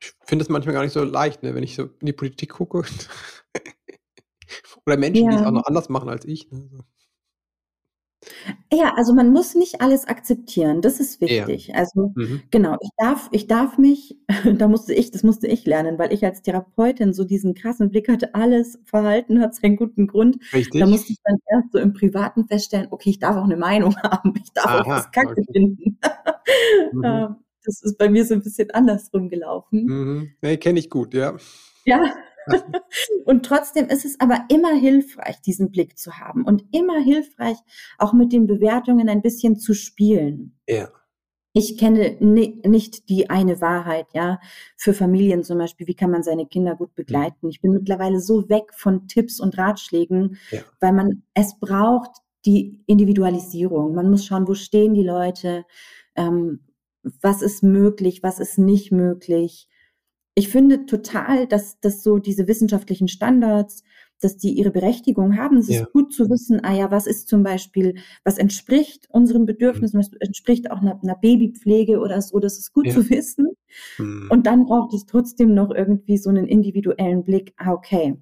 [0.00, 2.50] Ich finde es manchmal gar nicht so leicht, ne, wenn ich so in die Politik
[2.50, 2.82] gucke.
[4.86, 6.84] Oder Menschen, die es auch noch anders machen als ich, ne.
[8.72, 11.68] Ja, also man muss nicht alles akzeptieren, das ist wichtig.
[11.68, 11.74] Ja.
[11.74, 12.42] Also mhm.
[12.50, 14.16] genau, ich darf, ich darf mich,
[14.58, 18.08] da musste ich, das musste ich lernen, weil ich als Therapeutin so diesen krassen Blick
[18.08, 20.38] hatte, alles Verhalten hat seinen guten Grund.
[20.52, 20.80] Richtig.
[20.80, 23.96] Da musste ich dann erst so im Privaten feststellen, okay, ich darf auch eine Meinung
[24.02, 25.44] haben, ich darf Aha, auch das Kacke okay.
[25.52, 25.98] finden.
[26.92, 27.04] mhm.
[27.04, 29.84] Ähm, das ist bei mir so ein bisschen andersrum gelaufen.
[29.84, 30.30] Mhm.
[30.40, 31.36] Nee, kenne ich gut, ja.
[31.84, 32.14] Ja,
[33.24, 37.56] und trotzdem ist es aber immer hilfreich, diesen Blick zu haben und immer hilfreich,
[37.98, 40.58] auch mit den Bewertungen ein bisschen zu spielen.
[40.68, 40.88] Ja.
[41.54, 44.40] Ich kenne nicht die eine Wahrheit, ja,
[44.76, 47.48] für Familien zum Beispiel, wie kann man seine Kinder gut begleiten.
[47.50, 50.60] Ich bin mittlerweile so weg von Tipps und Ratschlägen, ja.
[50.80, 53.94] weil man, es braucht die Individualisierung.
[53.94, 55.64] Man muss schauen, wo stehen die Leute,
[56.16, 56.60] ähm,
[57.20, 59.68] was ist möglich, was ist nicht möglich
[60.34, 63.84] ich finde total, dass, dass so diese wissenschaftlichen Standards,
[64.20, 65.58] dass die ihre Berechtigung haben.
[65.58, 65.82] Es ja.
[65.82, 70.10] ist gut zu wissen, ah ja, was ist zum Beispiel, was entspricht unseren Bedürfnissen, was
[70.20, 72.94] entspricht auch einer, einer Babypflege oder so, das ist gut ja.
[72.94, 73.48] zu wissen.
[73.98, 74.28] Mhm.
[74.30, 78.16] Und dann braucht es trotzdem noch irgendwie so einen individuellen Blick, ah, okay.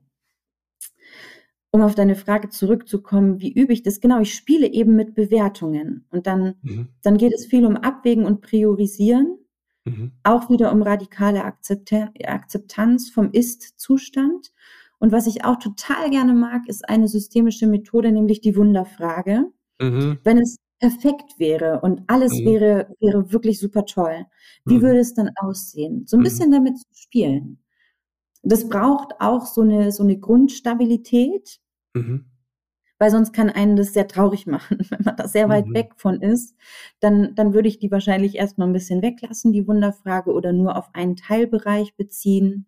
[1.73, 4.01] Um auf deine Frage zurückzukommen, wie übe ich das?
[4.01, 6.05] Genau, ich spiele eben mit Bewertungen.
[6.11, 6.89] Und dann, mhm.
[7.03, 9.39] dann geht es viel um Abwägen und Priorisieren.
[9.85, 10.13] Mhm.
[10.23, 14.53] Auch wieder um radikale Akzeptanz vom Ist-Zustand.
[14.99, 19.47] Und was ich auch total gerne mag, ist eine systemische Methode, nämlich die Wunderfrage.
[19.81, 20.19] Mhm.
[20.23, 22.45] Wenn es perfekt wäre und alles mhm.
[22.45, 24.27] wäre, wäre wirklich super toll,
[24.65, 24.83] wie mhm.
[24.83, 26.05] würde es dann aussehen?
[26.07, 26.25] So ein mhm.
[26.25, 27.59] bisschen damit zu spielen.
[28.43, 31.61] Das braucht auch so eine, so eine Grundstabilität.
[31.95, 32.30] Mhm
[33.01, 34.79] weil sonst kann einen das sehr traurig machen.
[34.91, 35.75] Wenn man da sehr weit mhm.
[35.75, 36.55] weg von ist,
[37.01, 40.91] dann, dann würde ich die wahrscheinlich erstmal ein bisschen weglassen, die Wunderfrage, oder nur auf
[40.93, 42.67] einen Teilbereich beziehen.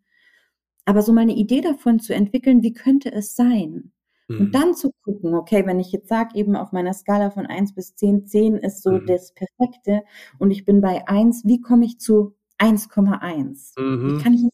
[0.86, 3.92] Aber so mal eine Idee davon zu entwickeln, wie könnte es sein?
[4.28, 4.40] Mhm.
[4.40, 7.74] Und dann zu gucken, okay, wenn ich jetzt sage, eben auf meiner Skala von 1
[7.74, 9.06] bis 10, 10 ist so mhm.
[9.06, 10.02] das Perfekte
[10.38, 13.78] und ich bin bei 1, wie komme ich zu 1,1?
[13.78, 14.18] Mhm.
[14.18, 14.50] Wie kann ich ein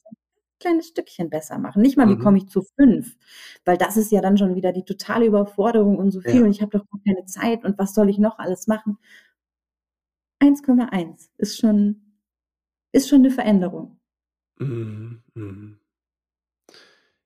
[0.58, 1.82] kleines Stückchen besser machen?
[1.82, 2.44] Nicht mal, wie komme mhm.
[2.44, 3.16] ich zu 5?
[3.64, 6.44] Weil das ist ja dann schon wieder die totale Überforderung und so viel ja.
[6.44, 8.98] und ich habe doch gar keine Zeit und was soll ich noch alles machen?
[10.40, 12.02] 1,1 ist schon,
[12.92, 13.98] ist schon eine Veränderung.
[14.58, 15.22] Mhm.
[15.34, 15.78] Mhm.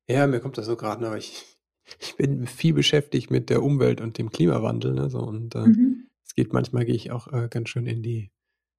[0.08, 1.58] Ja, mir kommt das so gerade, ne, aber ich,
[2.00, 4.94] ich bin viel beschäftigt mit der Umwelt und dem Klimawandel.
[4.94, 6.08] Ne, so, und äh, mhm.
[6.24, 8.30] es geht manchmal, gehe ich auch äh, ganz schön in die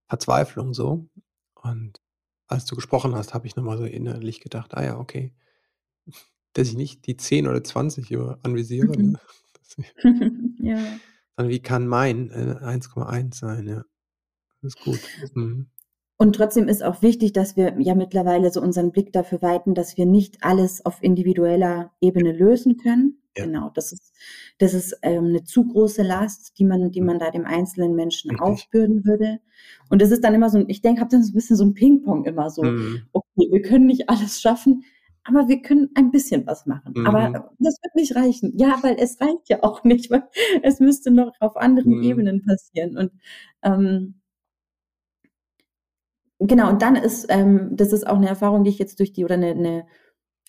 [0.08, 1.08] Verzweiflung so.
[1.56, 2.02] Und
[2.48, 5.34] als du gesprochen hast, habe ich nochmal so innerlich gedacht, ah ja, okay,
[6.54, 8.92] dass ich nicht die 10 oder 20 immer anvisiere.
[8.98, 9.04] Ne?
[9.04, 9.18] Mhm.
[10.04, 10.54] Ne?
[10.60, 10.78] ja.
[11.36, 13.84] Sondern wie kann mein äh, 1,1 sein, ja.
[14.62, 15.00] Das ist gut.
[15.34, 15.72] Mhm.
[16.18, 19.98] Und trotzdem ist auch wichtig, dass wir ja mittlerweile so unseren Blick dafür weiten, dass
[19.98, 23.23] wir nicht alles auf individueller Ebene lösen können.
[23.38, 23.46] Ja.
[23.46, 24.14] Genau, das ist,
[24.60, 28.32] das ist ähm, eine zu große Last, die man, die man da dem einzelnen Menschen
[28.32, 28.48] Richtig.
[28.48, 29.40] aufbürden würde.
[29.90, 31.74] Und das ist dann immer so, ich denke, habe dann so ein bisschen so ein
[31.74, 32.64] Ping-Pong immer so.
[32.64, 33.04] Mhm.
[33.12, 34.84] Okay, wir können nicht alles schaffen,
[35.24, 36.94] aber wir können ein bisschen was machen.
[36.96, 37.08] Mhm.
[37.08, 38.54] Aber das wird nicht reichen.
[38.58, 40.24] Ja, weil es reicht ja auch nicht, weil
[40.64, 42.04] es müsste noch auf anderen mhm.
[42.04, 42.98] Ebenen passieren.
[42.98, 43.12] Und
[43.64, 44.16] ähm,
[46.40, 49.26] genau, und dann ist, ähm, das ist auch eine Erfahrung, die ich jetzt durch die,
[49.26, 49.86] oder eine, eine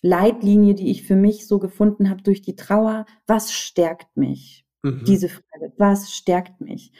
[0.01, 3.05] Leitlinie, die ich für mich so gefunden habe durch die Trauer.
[3.27, 4.65] Was stärkt mich?
[4.83, 5.03] Mhm.
[5.05, 5.73] Diese Frage.
[5.77, 6.91] Was stärkt mich?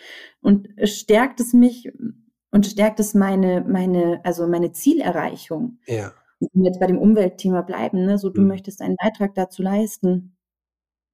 [0.42, 1.92] Und stärkt es mich
[2.52, 5.80] und stärkt es meine, meine, also meine Zielerreichung?
[5.86, 6.14] Ja.
[6.40, 8.18] Wenn wir jetzt bei dem Umweltthema bleiben, ne?
[8.18, 8.48] so du mhm.
[8.48, 10.36] möchtest einen Beitrag dazu leisten,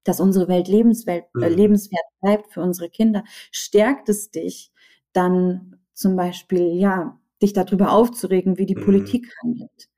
[0.04, 1.44] dass unsere Welt lebenswert, äh, mhm.
[1.44, 3.24] äh, lebenswert bleibt für unsere Kinder.
[3.52, 4.72] Stärkt es dich
[5.13, 8.86] dann zum Beispiel, ja, dich darüber aufzuregen, wie die mhm.
[8.86, 9.89] Politik handelt.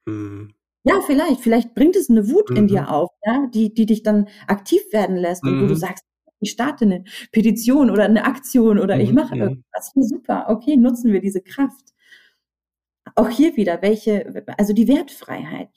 [0.83, 0.89] Mhm.
[0.89, 2.57] Ja, vielleicht, vielleicht bringt es eine Wut mhm.
[2.57, 2.87] in dir mhm.
[2.87, 5.77] auf, ja, die, die dich dann aktiv werden lässt und wo du mhm.
[5.77, 6.05] sagst,
[6.39, 9.91] ich starte eine Petition oder eine Aktion oder ich mache irgendwas.
[9.95, 11.93] Super, okay, nutzen wir diese Kraft.
[13.15, 15.69] Auch hier wieder, welche, also die Wertfreiheit.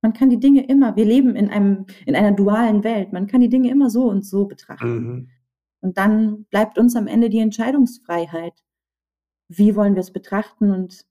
[0.00, 3.42] Man kann die Dinge immer, wir leben in einem, in einer dualen Welt, man kann
[3.42, 4.88] die Dinge immer so und so betrachten.
[4.88, 5.30] Mhm.
[5.80, 8.54] Und dann bleibt uns am Ende die Entscheidungsfreiheit
[9.48, 11.06] wie wollen wir es betrachten und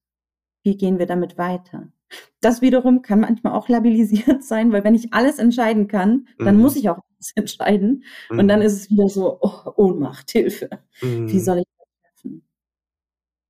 [0.63, 1.91] wie gehen wir damit weiter.
[2.39, 6.61] Das wiederum kann manchmal auch labilisiert sein, weil wenn ich alles entscheiden kann, dann mhm.
[6.61, 8.03] muss ich auch alles entscheiden.
[8.29, 8.39] Mhm.
[8.39, 8.65] Und dann mhm.
[8.65, 10.69] ist es wieder so, oh, Ohnmacht, Hilfe.
[11.01, 11.31] Mhm.
[11.31, 12.47] Wie soll ich das treffen?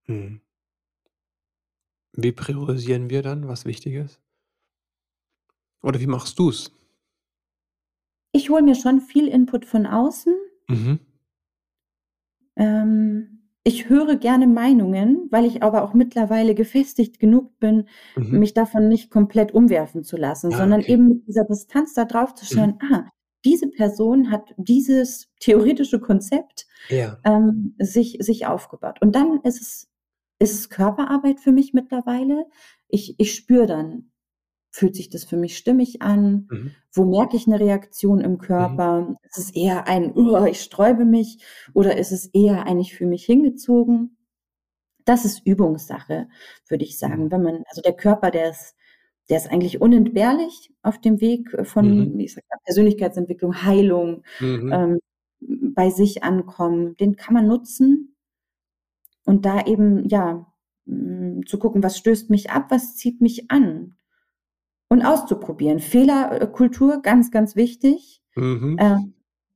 [0.08, 0.42] Mhm.
[2.14, 4.22] Wie priorisieren wir dann, was wichtig ist?
[5.82, 6.72] Oder wie machst du es?
[8.32, 10.34] Ich hole mir schon viel Input von außen.
[10.68, 11.00] Mhm.
[12.56, 13.35] Ähm,
[13.68, 18.40] ich höre gerne Meinungen, weil ich aber auch mittlerweile gefestigt genug bin, mhm.
[18.40, 20.94] mich davon nicht komplett umwerfen zu lassen, ja, sondern okay.
[20.94, 22.94] eben mit dieser Distanz da drauf zu schauen, mhm.
[22.94, 23.10] ah,
[23.44, 27.18] diese Person hat dieses theoretische Konzept ja.
[27.26, 29.02] ähm, sich, sich aufgebaut.
[29.02, 29.90] Und dann ist es,
[30.38, 32.46] ist es Körperarbeit für mich mittlerweile.
[32.88, 34.12] Ich, ich spüre dann,
[34.76, 36.50] Fühlt sich das für mich stimmig an?
[36.52, 36.72] Mhm.
[36.92, 39.04] Wo merke ich eine Reaktion im Körper?
[39.04, 39.18] Mhm.
[39.24, 41.38] Ist es eher ein, oh, ich sträube mich?
[41.74, 44.18] Oder ist es eher ein, ich fühle mich hingezogen?
[45.06, 46.28] Das ist Übungssache,
[46.68, 47.24] würde ich sagen.
[47.24, 47.32] Mhm.
[47.32, 48.76] Wenn man, also der Körper, der ist,
[49.30, 52.20] der ist eigentlich unentbehrlich auf dem Weg von mhm.
[52.20, 54.74] ich sag Persönlichkeitsentwicklung, Heilung, mhm.
[54.74, 55.00] ähm,
[55.74, 56.98] bei sich ankommen.
[56.98, 58.18] Den kann man nutzen
[59.24, 60.52] und da eben, ja,
[60.86, 63.96] zu gucken, was stößt mich ab, was zieht mich an
[64.90, 65.80] und auszuprobieren.
[65.80, 68.22] Fehlerkultur, ganz, ganz wichtig.
[68.36, 68.78] Mhm.
[68.80, 68.98] Äh,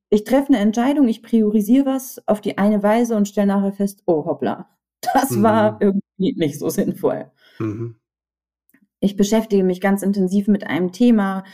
[0.09, 4.03] ich treffe eine Entscheidung, ich priorisiere was auf die eine Weise und stelle nachher fest,
[4.07, 4.69] oh hoppla,
[5.13, 5.43] das mhm.
[5.43, 7.31] war irgendwie nicht so sinnvoll.
[7.59, 7.95] Mhm.
[9.01, 11.45] Ich beschäftige mich ganz intensiv mit einem Thema,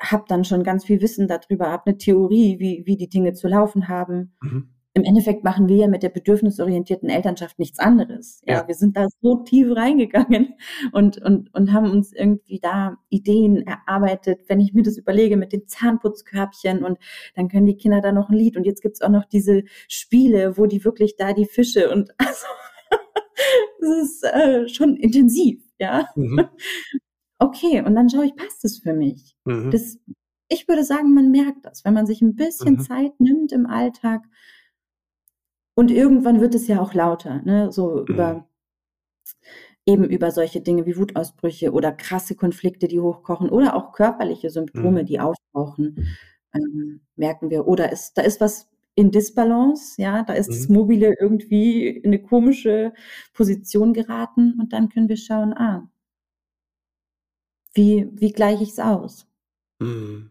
[0.00, 3.46] habe dann schon ganz viel Wissen darüber, habe eine Theorie, wie, wie die Dinge zu
[3.48, 4.36] laufen haben.
[4.40, 8.40] Mhm im Endeffekt machen wir ja mit der bedürfnisorientierten Elternschaft nichts anderes.
[8.46, 10.54] Ja, ja, wir sind da so tief reingegangen
[10.92, 14.42] und, und, und haben uns irgendwie da Ideen erarbeitet.
[14.46, 16.98] Wenn ich mir das überlege mit den Zahnputzkörbchen und
[17.34, 20.56] dann können die Kinder da noch ein Lied und jetzt gibt's auch noch diese Spiele,
[20.56, 22.46] wo die wirklich da die Fische und also,
[23.80, 26.08] das ist äh, schon intensiv, ja.
[26.14, 26.46] Mhm.
[27.40, 29.36] Okay, und dann schaue ich, passt es für mich?
[29.44, 29.72] Mhm.
[29.72, 29.98] Das,
[30.48, 32.80] ich würde sagen, man merkt das, wenn man sich ein bisschen mhm.
[32.80, 34.22] Zeit nimmt im Alltag,
[35.74, 37.72] und irgendwann wird es ja auch lauter, ne?
[37.72, 38.06] so mhm.
[38.06, 38.48] über
[39.86, 45.02] eben über solche Dinge wie Wutausbrüche oder krasse Konflikte, die hochkochen oder auch körperliche Symptome,
[45.02, 45.06] mhm.
[45.06, 46.16] die auftauchen,
[46.54, 47.66] ähm, merken wir.
[47.66, 50.54] Oder ist, da ist was in Disbalance, ja, da ist mhm.
[50.54, 52.94] das Mobile irgendwie in eine komische
[53.34, 55.88] Position geraten und dann können wir schauen, ah,
[57.74, 59.26] wie, wie gleiche ich es aus?
[59.80, 60.30] Mhm.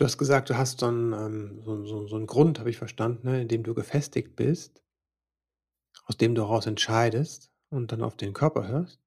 [0.00, 2.78] Du hast gesagt, du hast so 'n, ähm so so so 'n Grund, habe ich
[2.78, 4.80] verstanden, ne, in dem du gefestigt bist
[6.06, 9.00] aus dem du heraus entscheidest und dann auf den Körper hörst.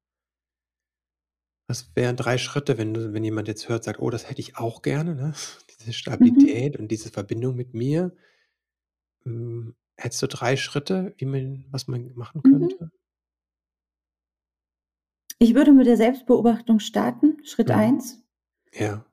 [1.70, 4.58] Was wären 3 Schritte, wenn du wenn jemand jetzt hört, sagt: „Oh, das hätte ich
[4.58, 5.34] auch gerne, ne?
[5.80, 6.54] Diese Mhm.
[6.54, 8.14] Stabilität und diese Verbindung mit mir.“
[9.26, 12.84] Hm, hättest du 3 Schritte, wie man was man machen Mhm.
[12.84, 12.92] könnte?
[15.40, 17.72] Ich würde mit der Selbstbeobachtung starten, Schritt Mhm.
[17.72, 18.20] 1.
[18.74, 19.06] Ja.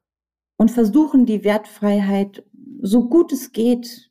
[0.61, 2.45] Und versuchen, die Wertfreiheit,
[2.83, 4.11] so gut es geht,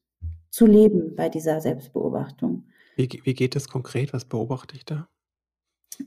[0.49, 2.63] zu leben bei dieser Selbstbeobachtung.
[2.97, 4.13] Wie wie geht das konkret?
[4.13, 5.07] Was beobachte ich da?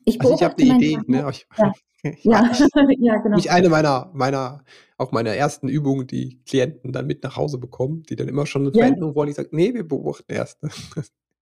[0.07, 1.25] Ich Also, ich habe 'ne meinen Idee, ne?
[1.31, 2.43] Ich ja, ich ja,
[2.99, 3.41] ja, genau.
[3.41, 4.65] ich eine meiner meiner
[4.99, 8.65] auf meiner ersten Übung die Klienten dann mit nach Hause bekomme, die dann immer schon
[8.65, 8.95] 'ne Ja.
[8.95, 9.29] Veränderung wollen.
[9.31, 10.59] Ich sage: „Ne, wir beobachten erst.“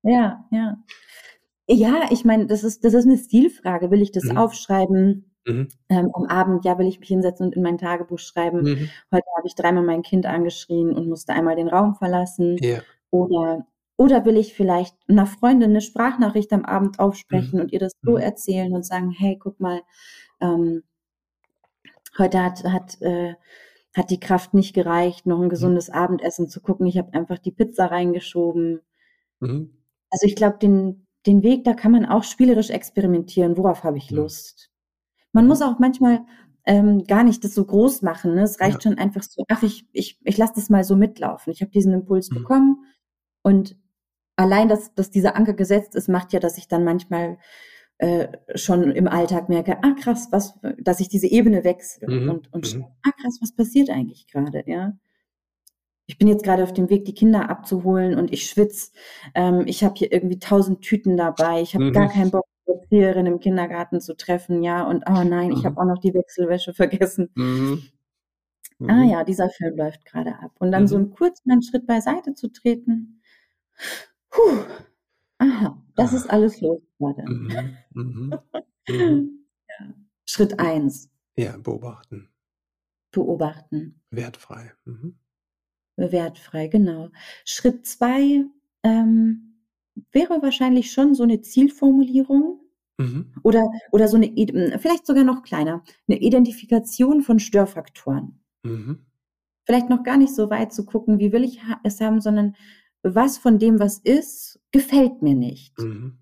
[0.04, 0.76] Ja, ja.
[1.68, 3.90] Ja, ich meine, das ist das ist 'ne Stilfrage.
[3.90, 4.36] Will ich das Mhm.
[4.36, 5.70] aufschreiben, Mhm.
[5.90, 6.64] ähm, am Abend?
[6.64, 8.92] Ja, will ich mich hinsetzen und in mein Tagebuch schreiben: Mhm.
[9.12, 12.84] „Heute habe ich dreimal mein Kind angeschrien und musste einmal den Raum verlassen.“ Ja.
[13.10, 13.66] Oder
[13.98, 16.98] oder will ich vielleicht 'ner Freundin 'ne Sprachnachricht am Abend
[17.30, 17.38] Mhm.
[17.40, 18.22] aufsprechen und ihr das so Mhm.
[18.22, 19.82] erzählen und sagen: „Hey, guck mal,
[20.40, 20.84] ähm,
[22.18, 23.34] heute hat hat äh,
[23.96, 25.70] hat die Kraft nicht gereicht, noch 'n Mhm.
[25.70, 26.86] gesundes Abendessen zu gucken.
[26.86, 28.82] Ich habe einfach die Pizza reingeschoben.“
[29.42, 29.70] Mhm.
[30.12, 33.56] Also, ich glaube, den den Weg, da kann man auch spielerisch experimentieren.
[33.58, 34.16] Worauf habe ich Mhm.
[34.16, 34.69] Lust?
[35.34, 35.62] Man muss Mhm.
[35.62, 36.20] auch manchmal,
[36.66, 38.42] ähm, gar nicht das so groß machen, ne?
[38.42, 38.74] Es Ja.
[38.74, 41.52] reicht schon einfach so: „Ach, ich ich ich lasse das mal so mitlaufen.
[41.52, 42.32] Ich habe diesen Impuls Mhm.
[42.32, 42.84] bekommen.“
[43.42, 43.76] Und
[44.36, 47.38] allein, dass dass dieser Anker gesetzt ist, macht ja, dass ich dann manchmal,
[47.98, 52.18] äh, schon im Alltag merke: „Ah, krass, was“ dass ich diese Ebene wechsle Mhm.
[52.26, 52.86] und und Mhm.
[53.04, 54.94] „Ah, krass, was passiert eigentlich grade?“ Ja?
[56.08, 58.90] Ich bin jetzt grade auf dem Weg, die Kinder abzuholen und ich schwitze.
[59.34, 61.60] Ähm, ich habe hier irgendwie 1.000 Tüten dabei.
[61.62, 62.10] Ich habe gar Mhm.
[62.10, 65.66] keinen Bock, Erzieherin im Kindergarten zu treffen, ja, und oh nein, ich Mhm.
[65.66, 67.30] habe auch noch die Wechselwäsche vergessen.
[67.36, 67.90] Mhm.
[68.88, 69.10] Ah Mhm.
[69.10, 70.52] ja, dieser Film läuft grade ab.
[70.58, 71.04] Und dann so Mhm.
[71.04, 73.20] 'n kurz mal 'n Schritt beiseite zu treten.
[74.32, 74.64] Hu,
[75.38, 77.24] aha, das ist alles los grade.
[77.26, 77.78] Mhm.
[78.88, 79.46] Mhm.
[79.80, 79.94] Ja.
[80.26, 81.10] Schritt 1.
[81.36, 82.30] ja, beobachten.
[83.14, 84.00] Beobachten.
[84.12, 84.72] Wertfrei.
[85.98, 87.10] Wertfrei, genau.
[87.44, 88.44] Schritt 2,
[88.82, 89.49] ähm,
[90.12, 92.60] wäre wahrscheinlich schon so 'ne Zielformulierung
[92.98, 93.32] Mhm.
[93.44, 98.40] oder oder so 'ne id hm, vielleicht sogar noch kleiner, 'ne Identifikation von Störfaktoren.
[98.64, 99.06] Mhm.
[99.66, 102.56] Vielleicht noch gar nicht so weit zu gucken, wie will ich es haben, sondern
[103.02, 105.78] was von dem, was ist, gefällt mir nicht?
[105.78, 106.18] Mhm.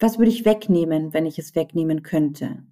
[0.00, 2.64] Was würde ich wegnehmen, wenn ich es wegnehmen könnte?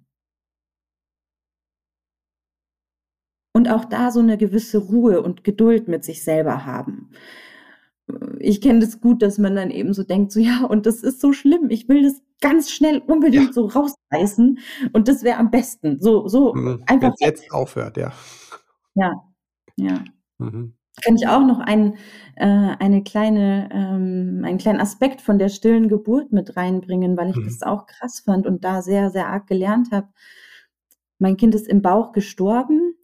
[3.55, 7.09] Und auch da so 'ne gewisse Ruhe und Geduld mit sich selber haben.
[8.39, 11.21] Ich kenne das gut, dass man dann eben so denkt, so: „Ja, und das ist
[11.21, 11.69] so schlimm.
[11.69, 13.41] Ich will das ganz schnell Ja.
[13.41, 14.59] unbedingt so rausreißen
[14.93, 15.99] und das wäre am besten.
[16.01, 16.85] So so Mhm.
[16.85, 18.13] einfach Wenn's weg.“ jetzt aufhört, ja.
[18.95, 19.13] Ja,
[19.77, 20.03] ja.
[20.39, 20.73] Mhm.
[21.03, 21.95] Kann ich auch noch ein
[22.35, 27.37] äh, eine kleine ähm, einen kleinen Aspekt von der stillen Geburt mit reinbringen, weil ich
[27.37, 27.43] Mhm.
[27.43, 30.09] das auch krass fand und da sehr, sehr arg gelernt habe.
[31.19, 32.95] Mein Kind ist im Bauch gestorben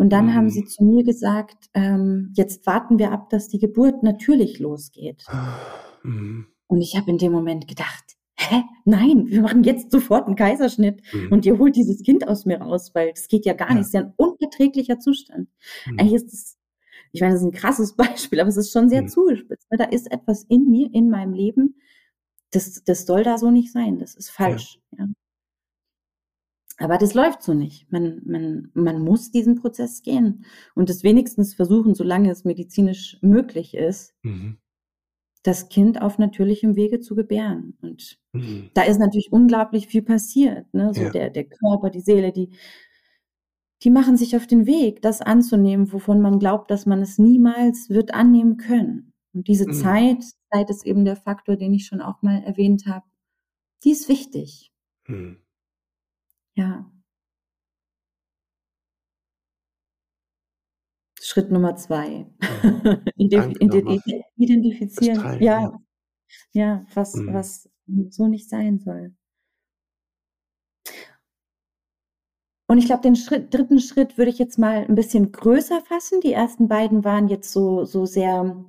[0.00, 0.50] und dann haben Mhm.
[0.50, 5.28] sie zu mir gesagt, ähm: „Jetzt warten wir ab, dass die Geburt natürlich losgeht.“
[6.04, 6.50] Mhm.
[6.70, 8.62] Und ich habe in dem Moment gedacht: „Hä?
[8.84, 11.30] Nein, wir machen jetzt sofort 'n Kaiserschnitt Mhm.
[11.30, 13.82] und ihr holt dieses Kind aus mir raus, weil das geht ja gar nicht.
[13.82, 13.86] Ja.
[13.86, 15.48] Ist ja 'n unerträglicher Zustand.“
[15.86, 15.96] Mhm.
[15.96, 16.56] Eigentlich ist es
[17.12, 17.96] ich meine, das ist 'n krasses
[18.32, 19.08] Beispiel, aber es ist schon sehr Mhm.
[19.08, 19.78] zugespitzt, ne?
[19.78, 21.76] Da ist etwas in mir, in meinem Leben,
[22.52, 23.98] das das soll da so nicht sein.
[24.00, 24.60] Das ist Ja.
[24.60, 25.06] falsch, ja?
[26.80, 27.92] Aber das läuft so nicht.
[27.92, 33.74] Man man man muss diesen Prozess gehen und es wenigstens versuchen, solange es medizinisch möglich
[33.74, 34.56] ist Mhm.
[35.42, 37.76] das Kind auf natürlichem Wege zu gebären.
[37.82, 38.70] Und Mhm.
[38.74, 40.94] da ist natürlich unglaublich viel passiert, ne?
[40.94, 41.10] So Ja.
[41.10, 42.50] der der Körper, die Seele, die
[43.82, 47.88] die machen sich auf den Weg, das anzunehmen, wovon man glaubt, dass man es niemals
[47.90, 49.12] wird annehmen können.
[49.34, 49.70] Und diese Mhm.
[49.70, 53.06] Zeit Zeit ist eben der Faktor, den ich schon auch mal erwähnt habe,
[53.84, 54.70] die ist wichtig.
[56.60, 56.90] Ja.
[61.20, 62.26] Schritt Nummer 2.
[62.46, 62.82] Mhm.
[63.16, 64.24] Identif Danke nochmal identi
[64.94, 65.12] fürs identifizieren.
[65.12, 65.80] Teilen, Ja, ja.
[66.52, 67.28] ja, was Mhm.
[67.28, 67.70] was
[68.10, 69.14] so nicht sein soll.
[72.70, 73.80] Und ich glaube, den Schritt 3.
[73.80, 76.20] Schritt würde ich jetzt mal 'n bisschen größer fassen.
[76.20, 78.64] Die ersten beiden waren jetzt so so sehr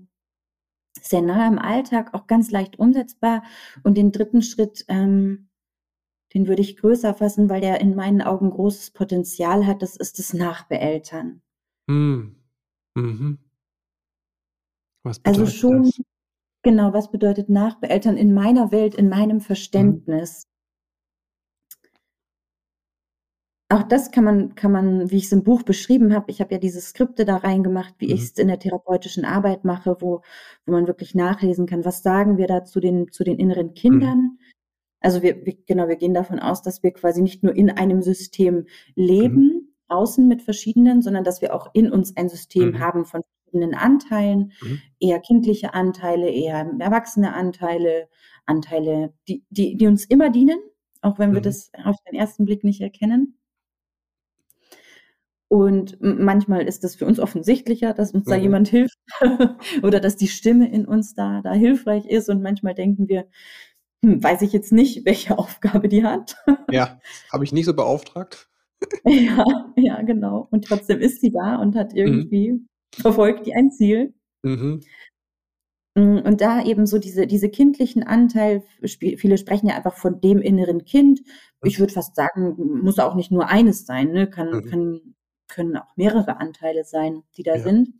[1.02, 3.44] sehr nah im Alltag, auch ganz leicht umsetzbar.
[3.84, 4.42] Und den 3.
[4.44, 5.50] Schritt, ähm,
[6.34, 9.82] den würde ich größer fassen, weil der in meinen Augen großes Potenzial hat.
[9.82, 11.42] Das ist das Nachbeeltern.
[11.88, 12.36] Mhm.
[12.96, 13.38] Mhm.
[15.04, 16.02] Was Also bedeutet schon das?
[16.64, 19.42] genau, was bedeutet Nachbeeltern in meiner Welt, in meinem
[19.76, 20.02] Mhm.
[20.02, 20.48] Verständnis?
[23.70, 26.60] auch das kann man kann man, wie ich's im Buch beschrieben habe ich habe ja
[26.60, 28.12] diese Skripte da reingemacht, wie Mhm.
[28.12, 30.22] ich's in der therapeutischen Arbeit mache, wo
[30.66, 34.14] wo man wirklich nachlesen kann, was sagen wir da zu den zu den inneren Mhm.
[34.14, 34.38] Kindern?
[35.02, 38.02] Also, wir wir genau, wir gehen davon aus, dass wir quasi nicht nur in einem
[38.04, 38.66] System Mhm.
[38.96, 42.80] leben, außen mit verschiedenen, sondern dass wir auch in uns ein System Mhm.
[42.80, 44.82] haben von verschiedenen Anteilen, Mhm.
[45.00, 48.08] eher kindliche Anteile, eher erwachsene Anteile,
[48.46, 50.60] Anteile, die die die uns immer dienen,
[51.02, 51.44] auch wenn wir Mhm.
[51.44, 53.38] das auf den ersten Blick nicht erkennen.
[55.52, 58.42] Und manchmal ist das für uns offensichtlicher, dass uns da Mhm.
[58.42, 58.98] jemand hilft
[59.84, 63.28] oder dass die Stimme in uns da da hilfreich ist und manchmal denken wir:
[64.04, 66.36] „Hm, weiß ich jetzt nicht, welche Aufgabe die hat.“
[66.72, 67.00] Ja,
[67.32, 68.50] habe ich nicht so beauftragt.
[69.06, 70.48] Ja, ja, genau.
[70.52, 71.98] Und trotzdem ist sie da und hat Mhm.
[71.98, 72.66] irgendwie
[73.00, 74.14] verfolgt die ein Ziel.
[74.44, 74.82] Mhm.
[75.98, 78.64] Hm, und da eben so diese diese kindlichen Anteil
[79.18, 81.22] viele sprechen ja einfach von dem inneren Kind.
[81.62, 81.68] Mhm.
[81.68, 84.30] Ich würde fast sagen, muss auch nicht nur eines sein, ne?
[84.30, 84.66] Kann Mhm.
[84.70, 85.02] kann
[85.50, 87.62] können auch mehrere Anteile sein, die da Ja.
[87.64, 87.94] sind.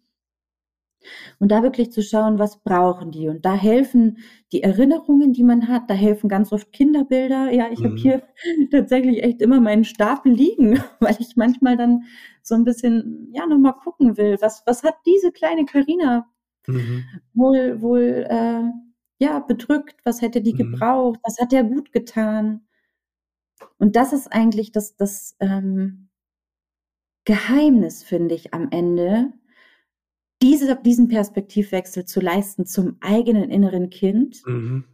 [1.40, 3.28] Und da wirklich zu schauen, was brauchen die?
[3.30, 4.18] Und da helfen
[4.52, 7.52] die Erinnerungen, die man hat, da helfen ganz oft Kinderbilder.
[7.52, 7.98] Ja, ich habe Mhm.
[7.98, 8.24] hier
[8.72, 12.04] tatsächlich echt immer meinen Stapel liegen, weil ich manchmal dann
[12.44, 16.28] so 'n bisschen, ja, noch mal gucken will, was was hat diese kleine Carina
[16.68, 17.22] Mhm.
[17.34, 18.64] wohl wohl, äh,
[19.20, 19.98] ja, bedrückt?
[20.06, 20.58] Was hätte die Mhm.
[20.58, 21.20] gebraucht?
[21.24, 22.62] Was hat der gut getan?
[23.80, 26.08] Und das ist eigentlich das das, ähm
[27.28, 29.32] Geheimnis, finde ich am Ende
[30.42, 34.86] diese diesen Perspektivwechsel zu leisten zum eigenen inneren Kind Mhm.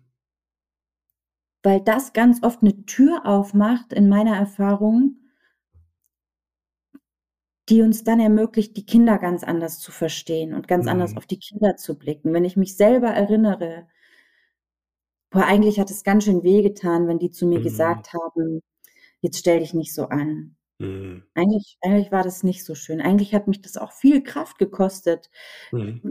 [1.65, 5.17] weil das ganz oft 'ne Tür aufmacht in meiner Erfahrung
[7.69, 11.17] die uns dann ermöglicht, die Kinder ganz anders zu verstehen und ganz anders Mhm.
[11.17, 12.33] auf die Kinder zu blicken.
[12.33, 13.87] Wenn ich mich selber erinnere
[15.33, 17.61] boah, eigentlich hat es ganz schön wehgetan, wenn die zu mir Mhm.
[17.61, 18.61] gesagt haben:
[19.21, 21.27] „Jetzt stell dich nicht so an.“ Mhm.
[21.35, 22.99] Eigentlich eigentlich war das nicht so schön.
[23.01, 25.29] Eigentlich hat mich das auch viel Kraft gekostet,
[25.73, 26.07] Mhm.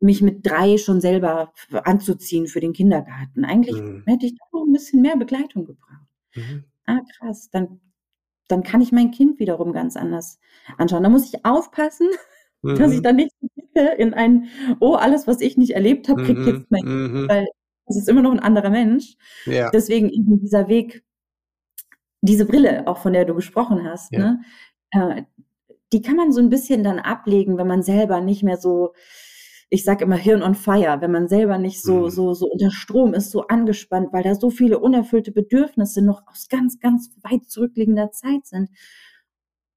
[0.00, 1.52] mich mit 3 schon selber
[1.84, 3.44] anzuziehen für den Kindergarten.
[3.44, 4.06] Eigentlich Mhm.
[4.06, 5.88] hätte ich da noch 'n bisschen mehr Begleitung gebraucht.
[6.36, 6.66] Mhm.
[6.86, 7.80] Ah, krass, dann
[8.48, 10.40] dann kann ich mein Kind wiederum ganz anders
[10.78, 11.02] anschauen.
[11.04, 12.08] Da muss ich aufpassen,
[12.74, 13.04] dass ich Mhm.
[13.04, 13.32] da nicht
[13.98, 14.48] in ein:
[14.80, 16.46] „Oh, alles, was ich nicht erlebt habe, kriegt Mhm.
[16.46, 17.46] jetzt mein Kind“, weil
[17.88, 19.16] es ist immer noch 'n anderer Mensch.
[19.46, 19.72] Ja.
[19.74, 21.04] Deswegen eben dieser Weg
[22.22, 24.18] diese Brille, auch von der du gesprochen hast, Ja.
[24.18, 24.40] ne?
[24.92, 25.22] Äh,
[25.92, 28.94] die kann man so 'n bisschen dann ablegen, wenn man selber nicht mehr so
[29.70, 32.10] ich sage immer Hirn on fire, wenn man selber nicht so Mhm.
[32.10, 36.48] so so unter Strom ist, so angespannt, weil da so viele unerfüllte Bedürfnisse noch aus
[36.50, 38.70] ganz, ganz weit zurückliegender Zeit sind.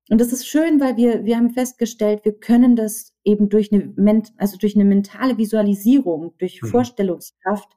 [0.09, 3.93] Und das ist schön, weil wir wir haben festgestellt, wir können das eben durch 'ne
[3.95, 6.89] ment also, durch 'ne mentale Visualisierung, durch Mhm.
[6.89, 7.69] Vorstellungskraft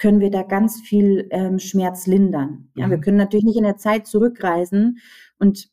[0.00, 2.70] können wir da ganz viel, ähm, Schmerz lindern.
[2.76, 3.00] Ja, wir Mhm.
[3.00, 4.98] können natürlich nicht in der Zeit zurückreisen
[5.40, 5.70] und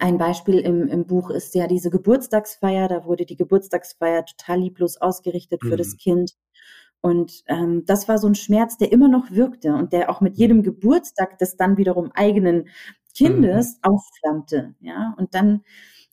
[0.00, 2.88] ein Beispiel im im Buch ist ja diese Geburtstagsfeier.
[2.88, 5.98] Da wurde die Geburtstagsfeier total lieblos ausgerichtet für das Mhm.
[5.98, 6.32] Kind.
[7.02, 10.38] Und, ähm, das war so 'n Schmerz, der immer noch wirkte und der auch mit
[10.38, 10.38] Mhm.
[10.38, 12.68] jedem Geburtstag des dann wiederum eigenen
[13.22, 13.68] Mhm.
[13.68, 15.14] Kindes aufflammte, ja?
[15.18, 15.62] Und dann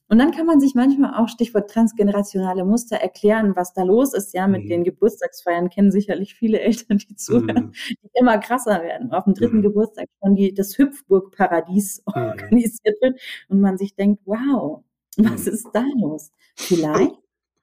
[0.10, 4.34] und dann kann man sich manchmal auch, Stichwort transgenerationale Muster, erklären, was da los ist,
[4.34, 4.70] ja, mit Mhm.
[4.70, 7.74] den Geburtstagsfeiern kennen sicherlich viele Eltern, die zuhören, Mhm.
[8.04, 9.12] die immer krasser werden.
[9.12, 9.62] Auf'm 3.
[9.62, 9.62] Mhm.
[9.62, 12.52] Geburtstag schon die das Hüpfburg-Paradies Mhm.
[12.52, 14.84] organisiert wird und man sich denkt: „Wow,
[15.18, 15.48] was Mhm.
[15.48, 16.32] ist da los?“
[16.68, 17.16] Vielleicht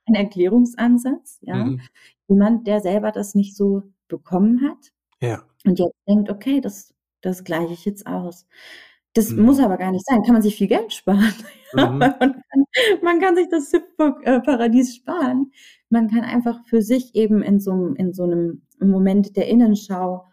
[0.06, 1.64] ein Erklärungsansatz, ja?
[1.64, 1.88] Mhm.
[2.28, 5.44] Jemand, der selber das nicht so bekommen hat Ja.
[5.66, 8.46] und jetzt denkt: „Okay, das das gleiche ich jetzt aus.“
[9.16, 9.60] Das muss Mhm.
[9.60, 11.34] aber gar nicht sein, kann man sich viel Geld sparen.
[11.72, 12.12] Mhm.
[12.20, 12.64] man kann
[13.02, 15.52] man kann sich das Hüpfburg äh, sparen.
[15.90, 20.24] Man kann einfach für sich eben in so 'm in so 'nem Moment der Innenschau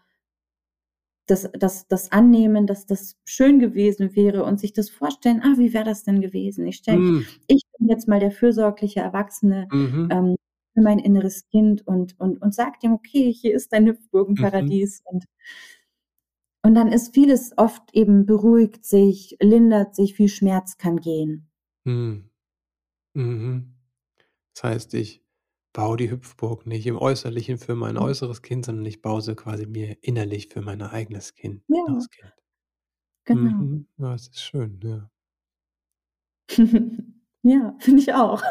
[1.28, 5.72] das das das annehmen, dass das schön gewesen wäre und sich das vorstellen: „Ah, wie
[5.72, 6.66] wäre das denn gewesen?
[6.66, 7.40] Ich stelle ich Mhm.
[7.46, 10.10] ich bin jetzt mal der fürsorgliche Erwachsene, Mhm.
[10.10, 10.36] ähm,
[10.74, 13.86] für mein inneres Kind und und und sage dem: „Okay, hier ist dein
[14.38, 14.70] Mhm.
[14.74, 15.24] Hüpfburgen-Paradies.“ Und
[16.62, 21.48] und dann ist vieles oft eben beruhigt sich, lindert sich, viel Schmerz kann gehen.
[21.86, 22.30] Mhm.
[23.14, 23.74] Mhm.
[24.54, 25.24] Das heißt, ich
[25.74, 29.66] baue die Hüpfburg nicht im Äußerlichen für mein äußeres Kind, sondern ich baue sie quasi
[29.66, 32.06] mir innerlich für mein eigenes Kind Ja.
[32.10, 32.34] Kind.
[33.26, 33.50] Genau.
[33.62, 33.86] Mhm.
[33.98, 35.10] Ja, das ist schön, ja.
[37.42, 38.42] Ja, finde ich auch.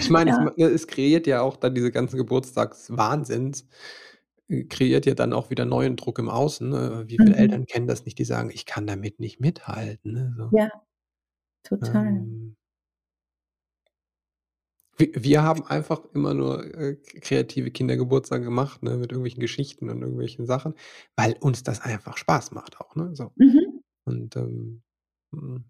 [0.00, 0.44] Ich meine, es Ja.
[0.44, 3.66] ma es kreiert ja auch dann diese ganzen Geburtstagswahnsinns
[4.68, 6.72] kreiert ja dann auch wieder neuen Druck im Außen.
[6.72, 7.36] Äh, wie viele Mhm.
[7.36, 10.52] Eltern kennen das nicht, die sagen: „Ich kann damit nicht mithalten“, ne, so.
[10.52, 10.68] Ja,
[11.64, 12.26] total.
[12.26, 12.56] Ähm
[14.98, 20.00] Wi wir haben einfach immer nur, äh, kreative Kindergeburtstage gemacht, ne, mit irgendwelchen Geschichten und
[20.02, 20.74] irgendwelchen Sachen,
[21.16, 23.32] weil uns das einfach Spaß macht auch, ne, so.
[23.36, 23.80] Mhm.
[24.04, 24.82] Und, ähm
[25.32, 25.64] hm,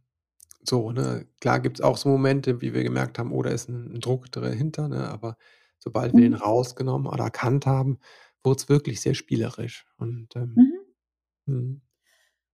[0.64, 1.26] so, ne?
[1.40, 4.32] Klar gibt's auch so Momente, wie wir gemerkt haben: „Oh, da ist 'n 'n Druck
[4.32, 5.08] dahinter“, ne?
[5.10, 5.36] Aber
[5.80, 6.40] sobald wir den Mhm.
[6.40, 7.98] rausgenommen oder erkannt haben,
[8.44, 10.72] wurd's wirklich sehr spielerisch und, ähm Mhm.
[11.46, 11.80] mhm.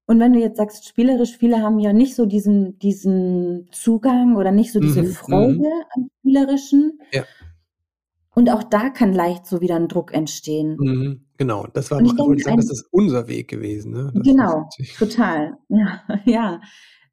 [0.07, 4.53] Und wenn du jetzt sagst spielerisch, viele haben ja nicht so diesen diesen Zugang oder
[4.53, 5.13] nicht so diese Mhm, mhm.
[5.13, 6.99] Freude am Spielerischen.
[7.13, 7.25] Ja.
[8.35, 10.77] Und auch da kann leicht so wieder 'n Druck entstehen.
[10.79, 11.67] Mhm, genau.
[11.75, 14.13] Das war Und ich denke ich sagen, das ein ist unser Weg gewesen, ne?
[14.15, 14.69] Genau,
[14.99, 15.57] total.
[15.69, 16.61] Ja, ja.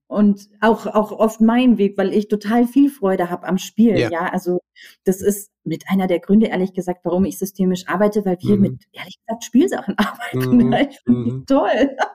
[0.08, 4.10] Und auch auch oft mein Weg, weil ich total viel Freude habe am Spielen, Ja.
[4.10, 4.30] ja?
[4.32, 4.57] Also,
[5.04, 8.62] das ist mit einer der Gründe, ehrlich gesagt, warum ich systemisch arbeite, weil wir Mhm.
[8.62, 10.82] mit, ehrlich gesagt, Spielsachen arbeiten, Mhm, ja.
[10.90, 11.46] Ich finde mhm.
[11.46, 11.98] toll.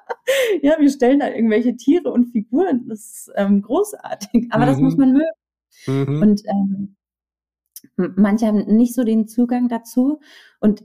[0.62, 2.88] Ja, wir stellen da irgendwelche Tiere und Figuren.
[2.88, 5.00] Das ist, ähm, großartig, aber das muss Mhm.
[5.00, 6.10] man mögen.
[6.12, 6.22] Mhm.
[6.22, 6.96] Und, ähm,
[7.96, 10.20] manche haben nicht so den Zugang dazu.
[10.60, 10.84] Und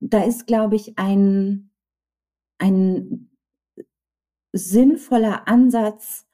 [0.00, 1.70] da ist, glaube ich, ein
[2.58, 3.30] ein
[4.52, 6.26] sinnvoller Ansatz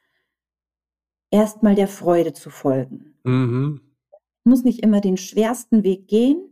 [1.30, 3.14] erst mal der Freude zu folgen.
[3.24, 3.80] Mhm.
[4.46, 6.50] Muss nicht immer den schwersten Weg gehen.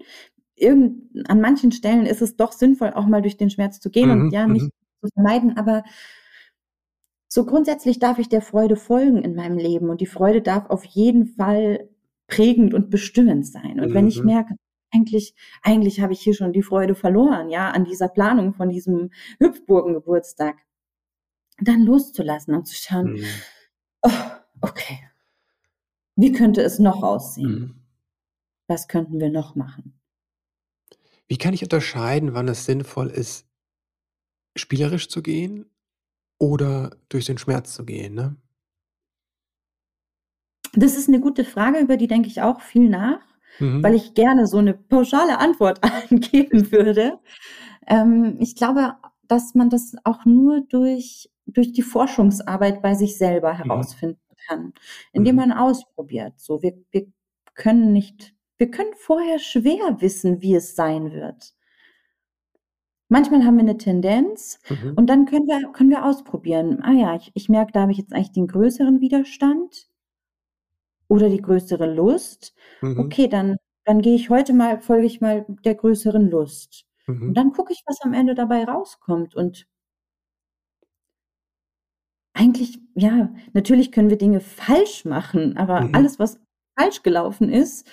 [0.56, 4.10] Irgend an manchen Stellen ist es doch sinnvoll, auch mal durch den Schmerz zu gehen
[4.10, 4.52] und Mhm, ja, mhm.
[4.54, 4.70] nicht
[5.02, 5.84] zu vermeiden, aber
[7.28, 10.84] so grundsätzlich darf ich der Freude folgen in meinem Leben und die Freude darf auf
[10.84, 11.88] jeden Fall
[12.28, 13.80] prägend und bestimmend sein.
[13.80, 14.26] Und wenn ich Mhm.
[14.26, 14.54] merke,
[14.92, 19.10] eigentlich eigentlich habe ich hier schon die Freude verloren, ja, an dieser Planung von diesem
[19.40, 20.56] Hüpfburgengeburtstag,
[21.60, 23.26] dann loszulassen und zu schauen: Mhm.
[24.02, 24.10] „Oh,
[24.62, 25.00] okay“
[26.16, 27.60] „wie könnte es noch aussehen?
[27.60, 27.83] Mhm.
[28.70, 29.94] Was könnten wir noch machen?“
[31.30, 33.46] Wie kann ich unterscheiden, wann es sinnvoll ist
[34.56, 35.66] spielerisch zu gehen
[36.38, 38.36] oder durch den Schmerz zu gehen, ne?
[40.76, 43.20] Das ist 'ne gute Frage, über die denke ich auch viel nach,
[43.82, 43.94] weil Mhm.
[43.94, 47.18] ich gerne so 'ne pauschale Antwort geben würde.
[47.88, 48.94] Ähm, ich glaube,
[49.28, 53.64] dass man das auch nur durch durch die Forschungsarbeit bei sich selber Mhm.
[53.66, 54.74] herausfinden kann,
[55.12, 55.38] indem Mhm.
[55.38, 56.34] man ausprobiert.
[56.40, 57.06] So, wir wir
[57.54, 61.52] können nicht wir können vorher schwer wissen, wie es sein wird.
[63.10, 64.96] Manchmal haben wir 'ne Tendenz Mhm.
[64.96, 66.80] und dann können wir können wir ausprobieren.
[66.82, 69.86] „Ah ja, ich ich merke, da habe ich jetzt eigentlich den größeren Widerstand“
[71.10, 72.54] „oder die größere Lust.
[72.82, 73.14] Mhm.
[73.14, 76.86] Okay, dann dann gehe ich heute mal folge ich mal der größeren Lust.“
[77.26, 77.36] Und Mhm.
[77.36, 79.66] dann gucke ich, was am Ende dabei rauskommt und
[82.36, 85.94] eigentlich ja, natürlich können wir Dinge falsch machen, aber Mhm.
[85.94, 86.40] alles, was
[86.78, 87.86] falsch gelaufen ist,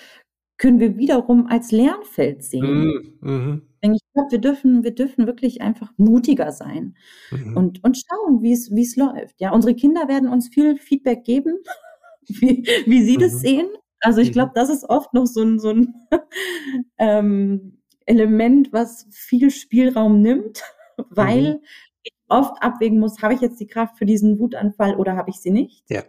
[0.62, 2.84] können wir wiederum als Lernfeld sehen.
[2.84, 3.62] Mhm, mhm.
[3.84, 6.96] Denn ich glaube, wir dürfen wir dürfen wirklich einfach mutiger sein
[7.32, 7.56] Mhm.
[7.56, 9.40] und und schauen, wie's wie's läuft.
[9.40, 11.58] Ja, unsere Kinder werden uns viel Feedback geben,
[12.28, 13.38] wie wie sie das Mhm.
[13.40, 13.68] sehen.
[14.02, 14.56] Also, ich glaube, Mhm.
[14.56, 15.94] das ist oft noch so 'n so 'n,
[16.98, 20.62] ähm, Element, was viel Spielraum nimmt,
[20.98, 21.06] Mhm.
[21.10, 21.60] weil
[22.04, 25.36] ich oft abwägen muss: „Habe ich jetzt die Kraft für diesen Wutanfall oder habe ich
[25.38, 26.02] sie nicht?“ Ja.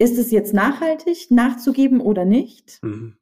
[0.00, 2.78] Ist es jetzt nachhaltig, nachzugeben oder nicht?
[2.82, 3.18] Mhm.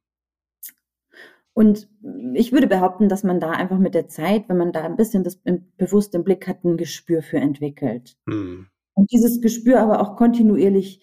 [1.55, 1.89] Und
[2.35, 5.25] ich würde behaupten, dass man da einfach mit der Zeit, wenn man da 'n bisschen
[5.25, 5.41] das
[5.77, 8.17] bewusst im Blick hat, 'n Gespür für entwickelt.
[8.27, 8.69] Mhm.
[8.95, 11.03] Und dieses Gespür aber auch kontinuierlich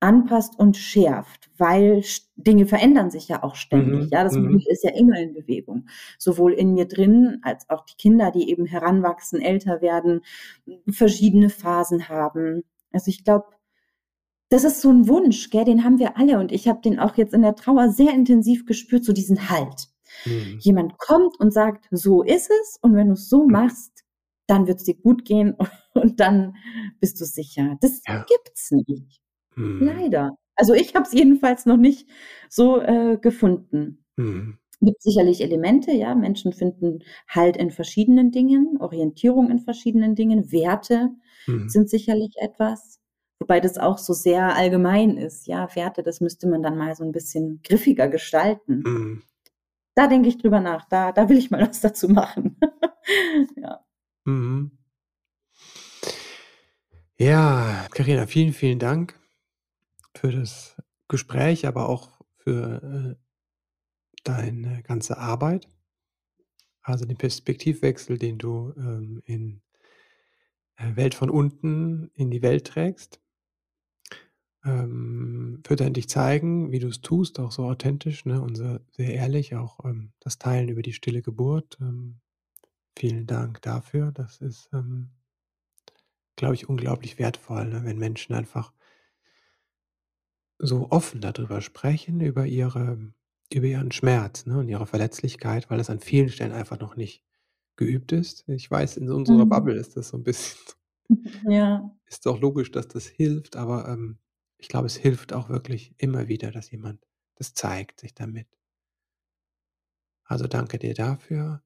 [0.00, 2.02] anpasst und schärft, weil
[2.36, 4.06] Dinge verändern sich ja auch ständig.
[4.06, 4.60] Mhm, Ja, das mhm.
[4.68, 8.66] ist ja immer in Bewegung, sowohl in mir drin als auch die Kinder, die eben
[8.66, 10.22] heranwachsen, älter werden,
[10.90, 12.64] verschiedene Phasen haben.
[12.92, 13.46] Also, ich glaube,
[14.54, 17.16] das ist so 'n Wunsch, gell, den haben wir alle und ich habe den auch
[17.16, 19.88] jetzt in der Trauer sehr intensiv gespürt, so diesen Halt.
[20.26, 20.58] Mhm.
[20.60, 23.52] Jemand kommt und sagt: „So ist es und wenn du's so Mhm.
[23.52, 24.04] machst,
[24.48, 25.56] dann wird's dir gut gehen
[25.94, 26.54] und dann
[27.00, 28.24] bist du sicher.“ Das Ja.
[28.28, 29.20] gibt's nicht.
[29.56, 29.80] Mhm.
[29.80, 30.32] Leider.
[30.56, 32.08] Also, ich habe es jedenfalls noch nicht
[32.50, 34.04] so, äh, gefunden.
[34.18, 34.58] Mhm.
[34.82, 36.14] Gibt sicherlich Elemente, ja.
[36.14, 40.52] Menschen finden Halt in verschiedenen Dingen, Orientierung in verschiedenen Dingen.
[40.52, 41.10] Werte
[41.48, 41.68] Mhm.
[41.68, 43.00] sind sicherlich etwas,
[43.44, 45.68] wobei das auch so sehr allgemein ist, ja.
[45.76, 48.82] Werte, das müsste man dann mal so 'n bisschen griffiger gestalten.
[48.86, 49.22] Mhm.
[49.96, 50.88] Da denke ich drüber nach.
[50.88, 52.56] Da da will ich mal was dazu machen.
[53.56, 53.80] Ja.
[54.26, 54.72] Mhm.
[57.18, 59.20] Ja, Carina, vielen, vielen Dank
[60.16, 60.76] für das
[61.08, 63.20] Gespräch, aber auch für, äh
[64.26, 65.68] deine ganze Arbeit.
[66.86, 69.60] Also, den Perspektivwechsel, den du, ähm, in
[70.78, 73.20] äh, Welt von unten in die Welt trägst.
[74.64, 79.54] Ähm, für dein Dich-Zeigen, wie du's tust, auch so authentisch, ne, und so sehr ehrlich,
[79.56, 81.76] auch, ähm, das Teilen über die stille Geburt.
[81.82, 82.20] Ähm,
[82.98, 84.12] vielen Dank dafür.
[84.12, 85.10] Das ist, ähm
[86.38, 88.72] glaube ich, unglaublich wertvoll, ne, wenn Menschen einfach
[90.60, 93.12] so offen da drüber sprechen, über ihre
[93.52, 97.22] über ihren Schmerz, ne, und ihre Verletzlichkeit, weil das an vielen Stellen einfach noch nicht
[97.76, 98.44] geübt ist.
[98.48, 99.46] Ich weiß, in unserer Mhm.
[99.46, 100.58] Bubble ist das so 'n bisschen
[101.42, 101.94] Ja.
[102.06, 104.18] ist doch logisch, dass das hilft, aber ähm,
[104.64, 106.98] ich glaube, es hilft auch wirklich immer wieder, dass jemand
[107.34, 108.46] das zeigt, sich damit.
[110.24, 111.62] Also danke dir dafür.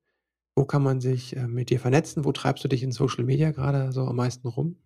[0.57, 2.25] Wo kann man sich äh, mit dir vernetzen?
[2.25, 4.79] Wo treibst du dich in Social Media gerade so am meisten rum?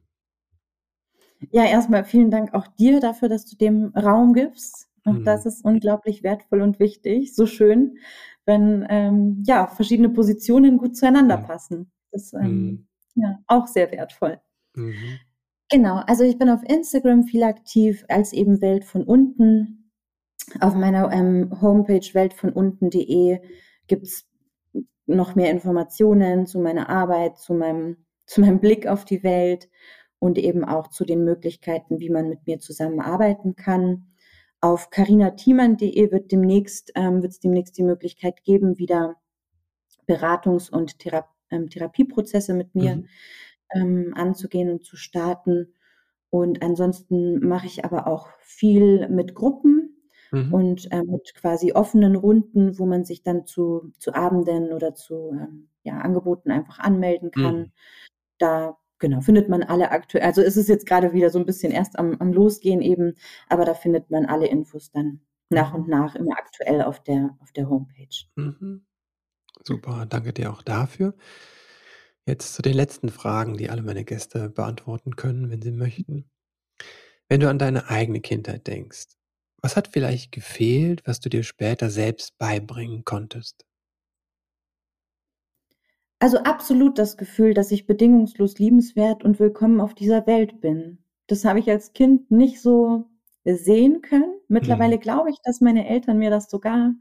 [1.53, 4.91] Ja, erstmal vielen Dank auch dir dafür, dass du dem Raum gibst.
[5.07, 5.25] Und mhm.
[5.25, 7.35] das ist unglaublich wertvoll und wichtig.
[7.35, 7.97] So schön,
[8.45, 11.45] wenn ähm, ja verschiedene Positionen gut zueinander mhm.
[11.45, 11.93] passen.
[12.11, 12.89] Das ist ähm, mhm.
[13.15, 14.39] ja auch sehr wertvoll.
[15.73, 19.91] Genau, also ich bin auf Instagram viel aktiv als eben Welt von unten.
[20.61, 23.41] Auf meiner ähm, Homepage weltvonunten.de
[23.87, 24.29] gibt es
[25.07, 29.71] noch mehr Informationen zu meiner Arbeit, zu meinem, zu meinem Blick auf die Welt
[30.19, 34.09] und eben auch zu den Möglichkeiten, wie man mit mir zusammenarbeiten kann.
[34.61, 39.17] Auf carinatiemann.de wird demnächst, ähm, wird es demnächst die Möglichkeit geben, wieder
[40.07, 43.09] Beratungs- und Thera ähm, Therapieprozesse mit mir mhm.
[43.75, 45.75] Ähm, anzugehen und zu starten.
[46.31, 50.53] Und ansonsten mache ich aber auch viel mit Gruppen mhm.
[50.53, 55.31] und äh, mit quasi offenen Runden, wo man sich dann zu, zu Abenden oder zu
[55.33, 57.59] ähm, ja, Angeboten einfach anmelden kann.
[57.59, 57.73] Mhm.
[58.39, 61.73] Da genau, findet man alle aktuell, also ist es jetzt gerade wieder so ein bisschen
[61.73, 63.15] erst am, am Losgehen eben,
[63.49, 65.21] aber da findet man alle Infos dann
[65.51, 68.25] nach und nach immer aktuell auf der, auf der Homepage.
[68.37, 68.87] Mhm.
[69.65, 71.15] Super, danke dir auch dafür.
[72.27, 76.31] Jetzt zu den letzten Fragen, die alle meine Gäste beantworten können, wenn sie möchten.
[77.29, 79.07] Wenn du an deine eigene Kindheit denkst,
[79.61, 83.65] was hat vielleicht gefehlt, was du dir später selbst beibringen konntest?
[86.21, 91.03] Also absolut das Gefühl, dass ich bedingungslos liebenswert und willkommen auf dieser Welt bin.
[91.27, 93.11] Das habe ich als Kind nicht so
[93.45, 94.35] sehen können.
[94.47, 95.01] Mittlerweile mhm.
[95.01, 96.95] glaube ich, dass meine Eltern mir das sogar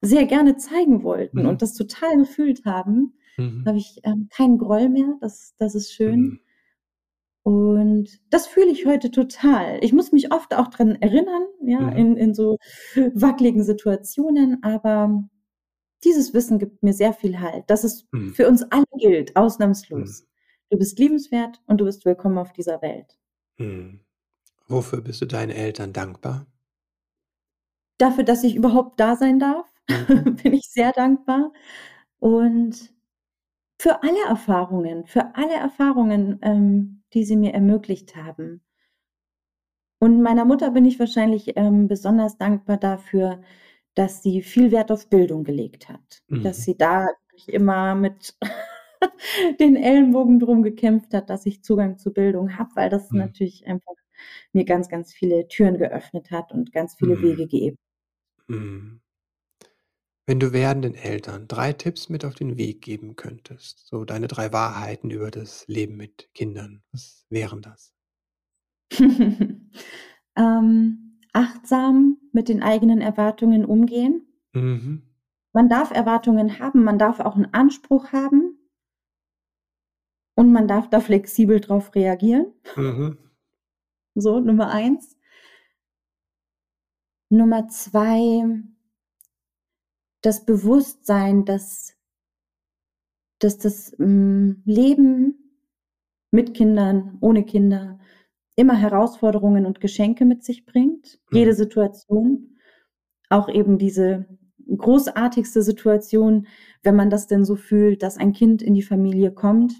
[0.00, 1.48] sehr gerne zeigen wollten mhm.
[1.48, 3.14] und das total gefühlt haben.
[3.36, 3.64] Mhm.
[3.66, 5.16] habe ich ähm, keinen Groll mehr.
[5.20, 6.20] Das, das ist schön.
[6.20, 6.40] Mhm.
[7.44, 9.82] Und das fühle ich heute total.
[9.82, 11.96] Ich muss mich oft auch dran erinnern, ja, mhm.
[11.96, 12.58] in, in so
[13.14, 15.24] wackeligen Situationen, aber
[16.04, 18.32] dieses Wissen gibt mir sehr viel Halt, dass es mhm.
[18.34, 20.22] für uns alle gilt, ausnahmslos.
[20.22, 20.26] Mhm.
[20.70, 23.18] Du bist liebenswert und du bist willkommen auf dieser Welt.
[23.58, 24.00] Mhm.
[24.68, 26.46] Wofür bist du deinen Eltern dankbar?
[27.98, 30.36] Dafür, dass ich überhaupt da sein darf, mhm.
[30.42, 31.52] bin ich sehr dankbar.
[32.20, 32.92] Und
[33.82, 38.62] für alle Erfahrungen, für alle Erfahrungen, ähm, die sie mir ermöglicht haben.
[39.98, 43.42] Und meiner Mutter bin ich wahrscheinlich ähm, besonders dankbar dafür,
[43.94, 46.22] dass sie viel Wert auf Bildung gelegt hat.
[46.28, 46.44] Mhm.
[46.44, 47.08] Dass sie da
[47.48, 48.36] immer mit
[49.58, 53.18] den Ellenbogen drum gekämpft hat, dass ich Zugang zu Bildung habe, weil das mhm.
[53.18, 53.94] natürlich einfach
[54.52, 57.22] mir ganz, ganz viele Türen geöffnet hat und ganz viele mhm.
[57.22, 57.80] Wege geebnet.
[58.46, 59.01] Mhm.
[60.24, 64.52] Wenn du werdenden Eltern drei Tipps mit auf den Weg geben könntest, so deine drei
[64.52, 67.92] Wahrheiten über das Leben mit Kindern, was wären das?
[70.36, 74.26] ähm, achtsam mit den eigenen Erwartungen umgehen.
[74.52, 75.02] Mhm.
[75.52, 78.58] Man darf Erwartungen haben, man darf auch einen Anspruch haben
[80.34, 82.52] und man darf da flexibel drauf reagieren.
[82.76, 83.18] Mhm.
[84.14, 85.16] So, Nummer eins.
[87.28, 88.62] Nummer zwei,
[90.22, 91.94] das Bewusstsein, dass,
[93.38, 95.60] dass das ähm, Leben
[96.30, 97.98] mit Kindern, ohne Kinder,
[98.56, 101.20] immer Herausforderungen und Geschenke mit sich bringt.
[101.30, 101.38] Mhm.
[101.38, 102.56] Jede Situation,
[103.28, 104.26] auch eben diese
[104.76, 106.46] großartigste Situation,
[106.82, 109.74] wenn man das denn so fühlt, dass ein Kind in die Familie kommt,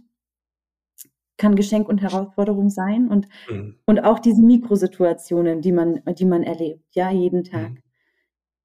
[1.36, 3.76] kann Geschenk und Herausforderung sein und, mhm.
[3.86, 7.70] und auch diese Mikrosituationen, die man, die man erlebt, ja, jeden Tag.
[7.70, 7.81] Mhm.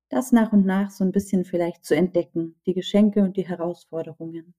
[0.10, 4.54] Das nach und nach so ein bisschen vielleicht zu entdecken, die Geschenke und die Herausforderungen.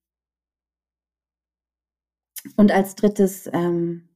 [2.56, 4.08] Und als drittes, ähm,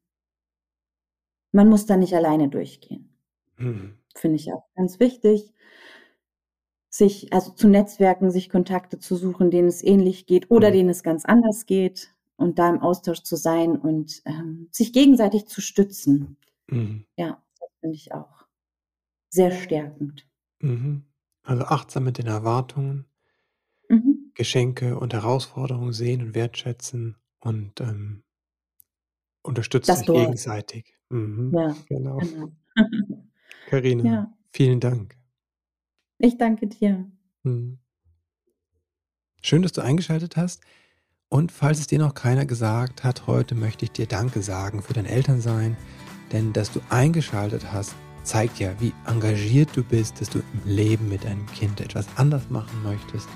[1.52, 3.14] man muss da nicht alleine durchgehen.
[3.56, 3.98] Mhm.
[4.14, 5.52] Finde ich auch ganz wichtig,
[6.90, 10.74] sich also zu Netzwerken, sich Kontakte zu suchen, denen es ähnlich geht oder mhm.
[10.74, 15.46] denen es ganz anders geht und da im Austausch zu sein und ähm, sich gegenseitig
[15.46, 16.36] zu stützen.
[16.66, 17.06] Mhm.
[17.16, 18.46] Ja, das finde ich auch
[19.30, 20.26] sehr stärkend.
[20.60, 21.04] Mhm.
[21.42, 23.06] Also achtsam mit den Erwartungen,
[23.88, 24.30] mhm.
[24.34, 28.22] Geschenke und Herausforderungen sehen und wertschätzen und ähm,
[29.42, 30.96] unterstützt sich gegenseitig.
[31.10, 32.18] Mhm, Ja, genau.
[32.18, 32.52] genau.
[33.66, 34.32] Karina, Ja.
[34.52, 35.16] vielen Dank.
[36.18, 37.10] Ich danke dir.
[37.42, 37.78] Mhm.
[39.42, 40.62] Schön, dass du eingeschaltet hast.
[41.28, 44.92] Und falls es dir noch keiner gesagt hat, heute möchte ich dir Danke sagen für
[44.92, 45.76] dein Elternsein,
[46.30, 51.08] denn dass du eingeschaltet hast, zeigt ja, wie engagiert du bist, dass du im Leben
[51.08, 53.28] mit deinem Kind etwas anders machen möchtest.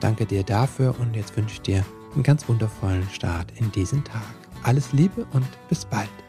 [0.00, 1.84] Danke dir dafür und jetzt wünsche ich dir
[2.14, 4.22] einen ganz wundervollen Start in diesen Tag.
[4.62, 6.25] Alles Liebe und bis bald.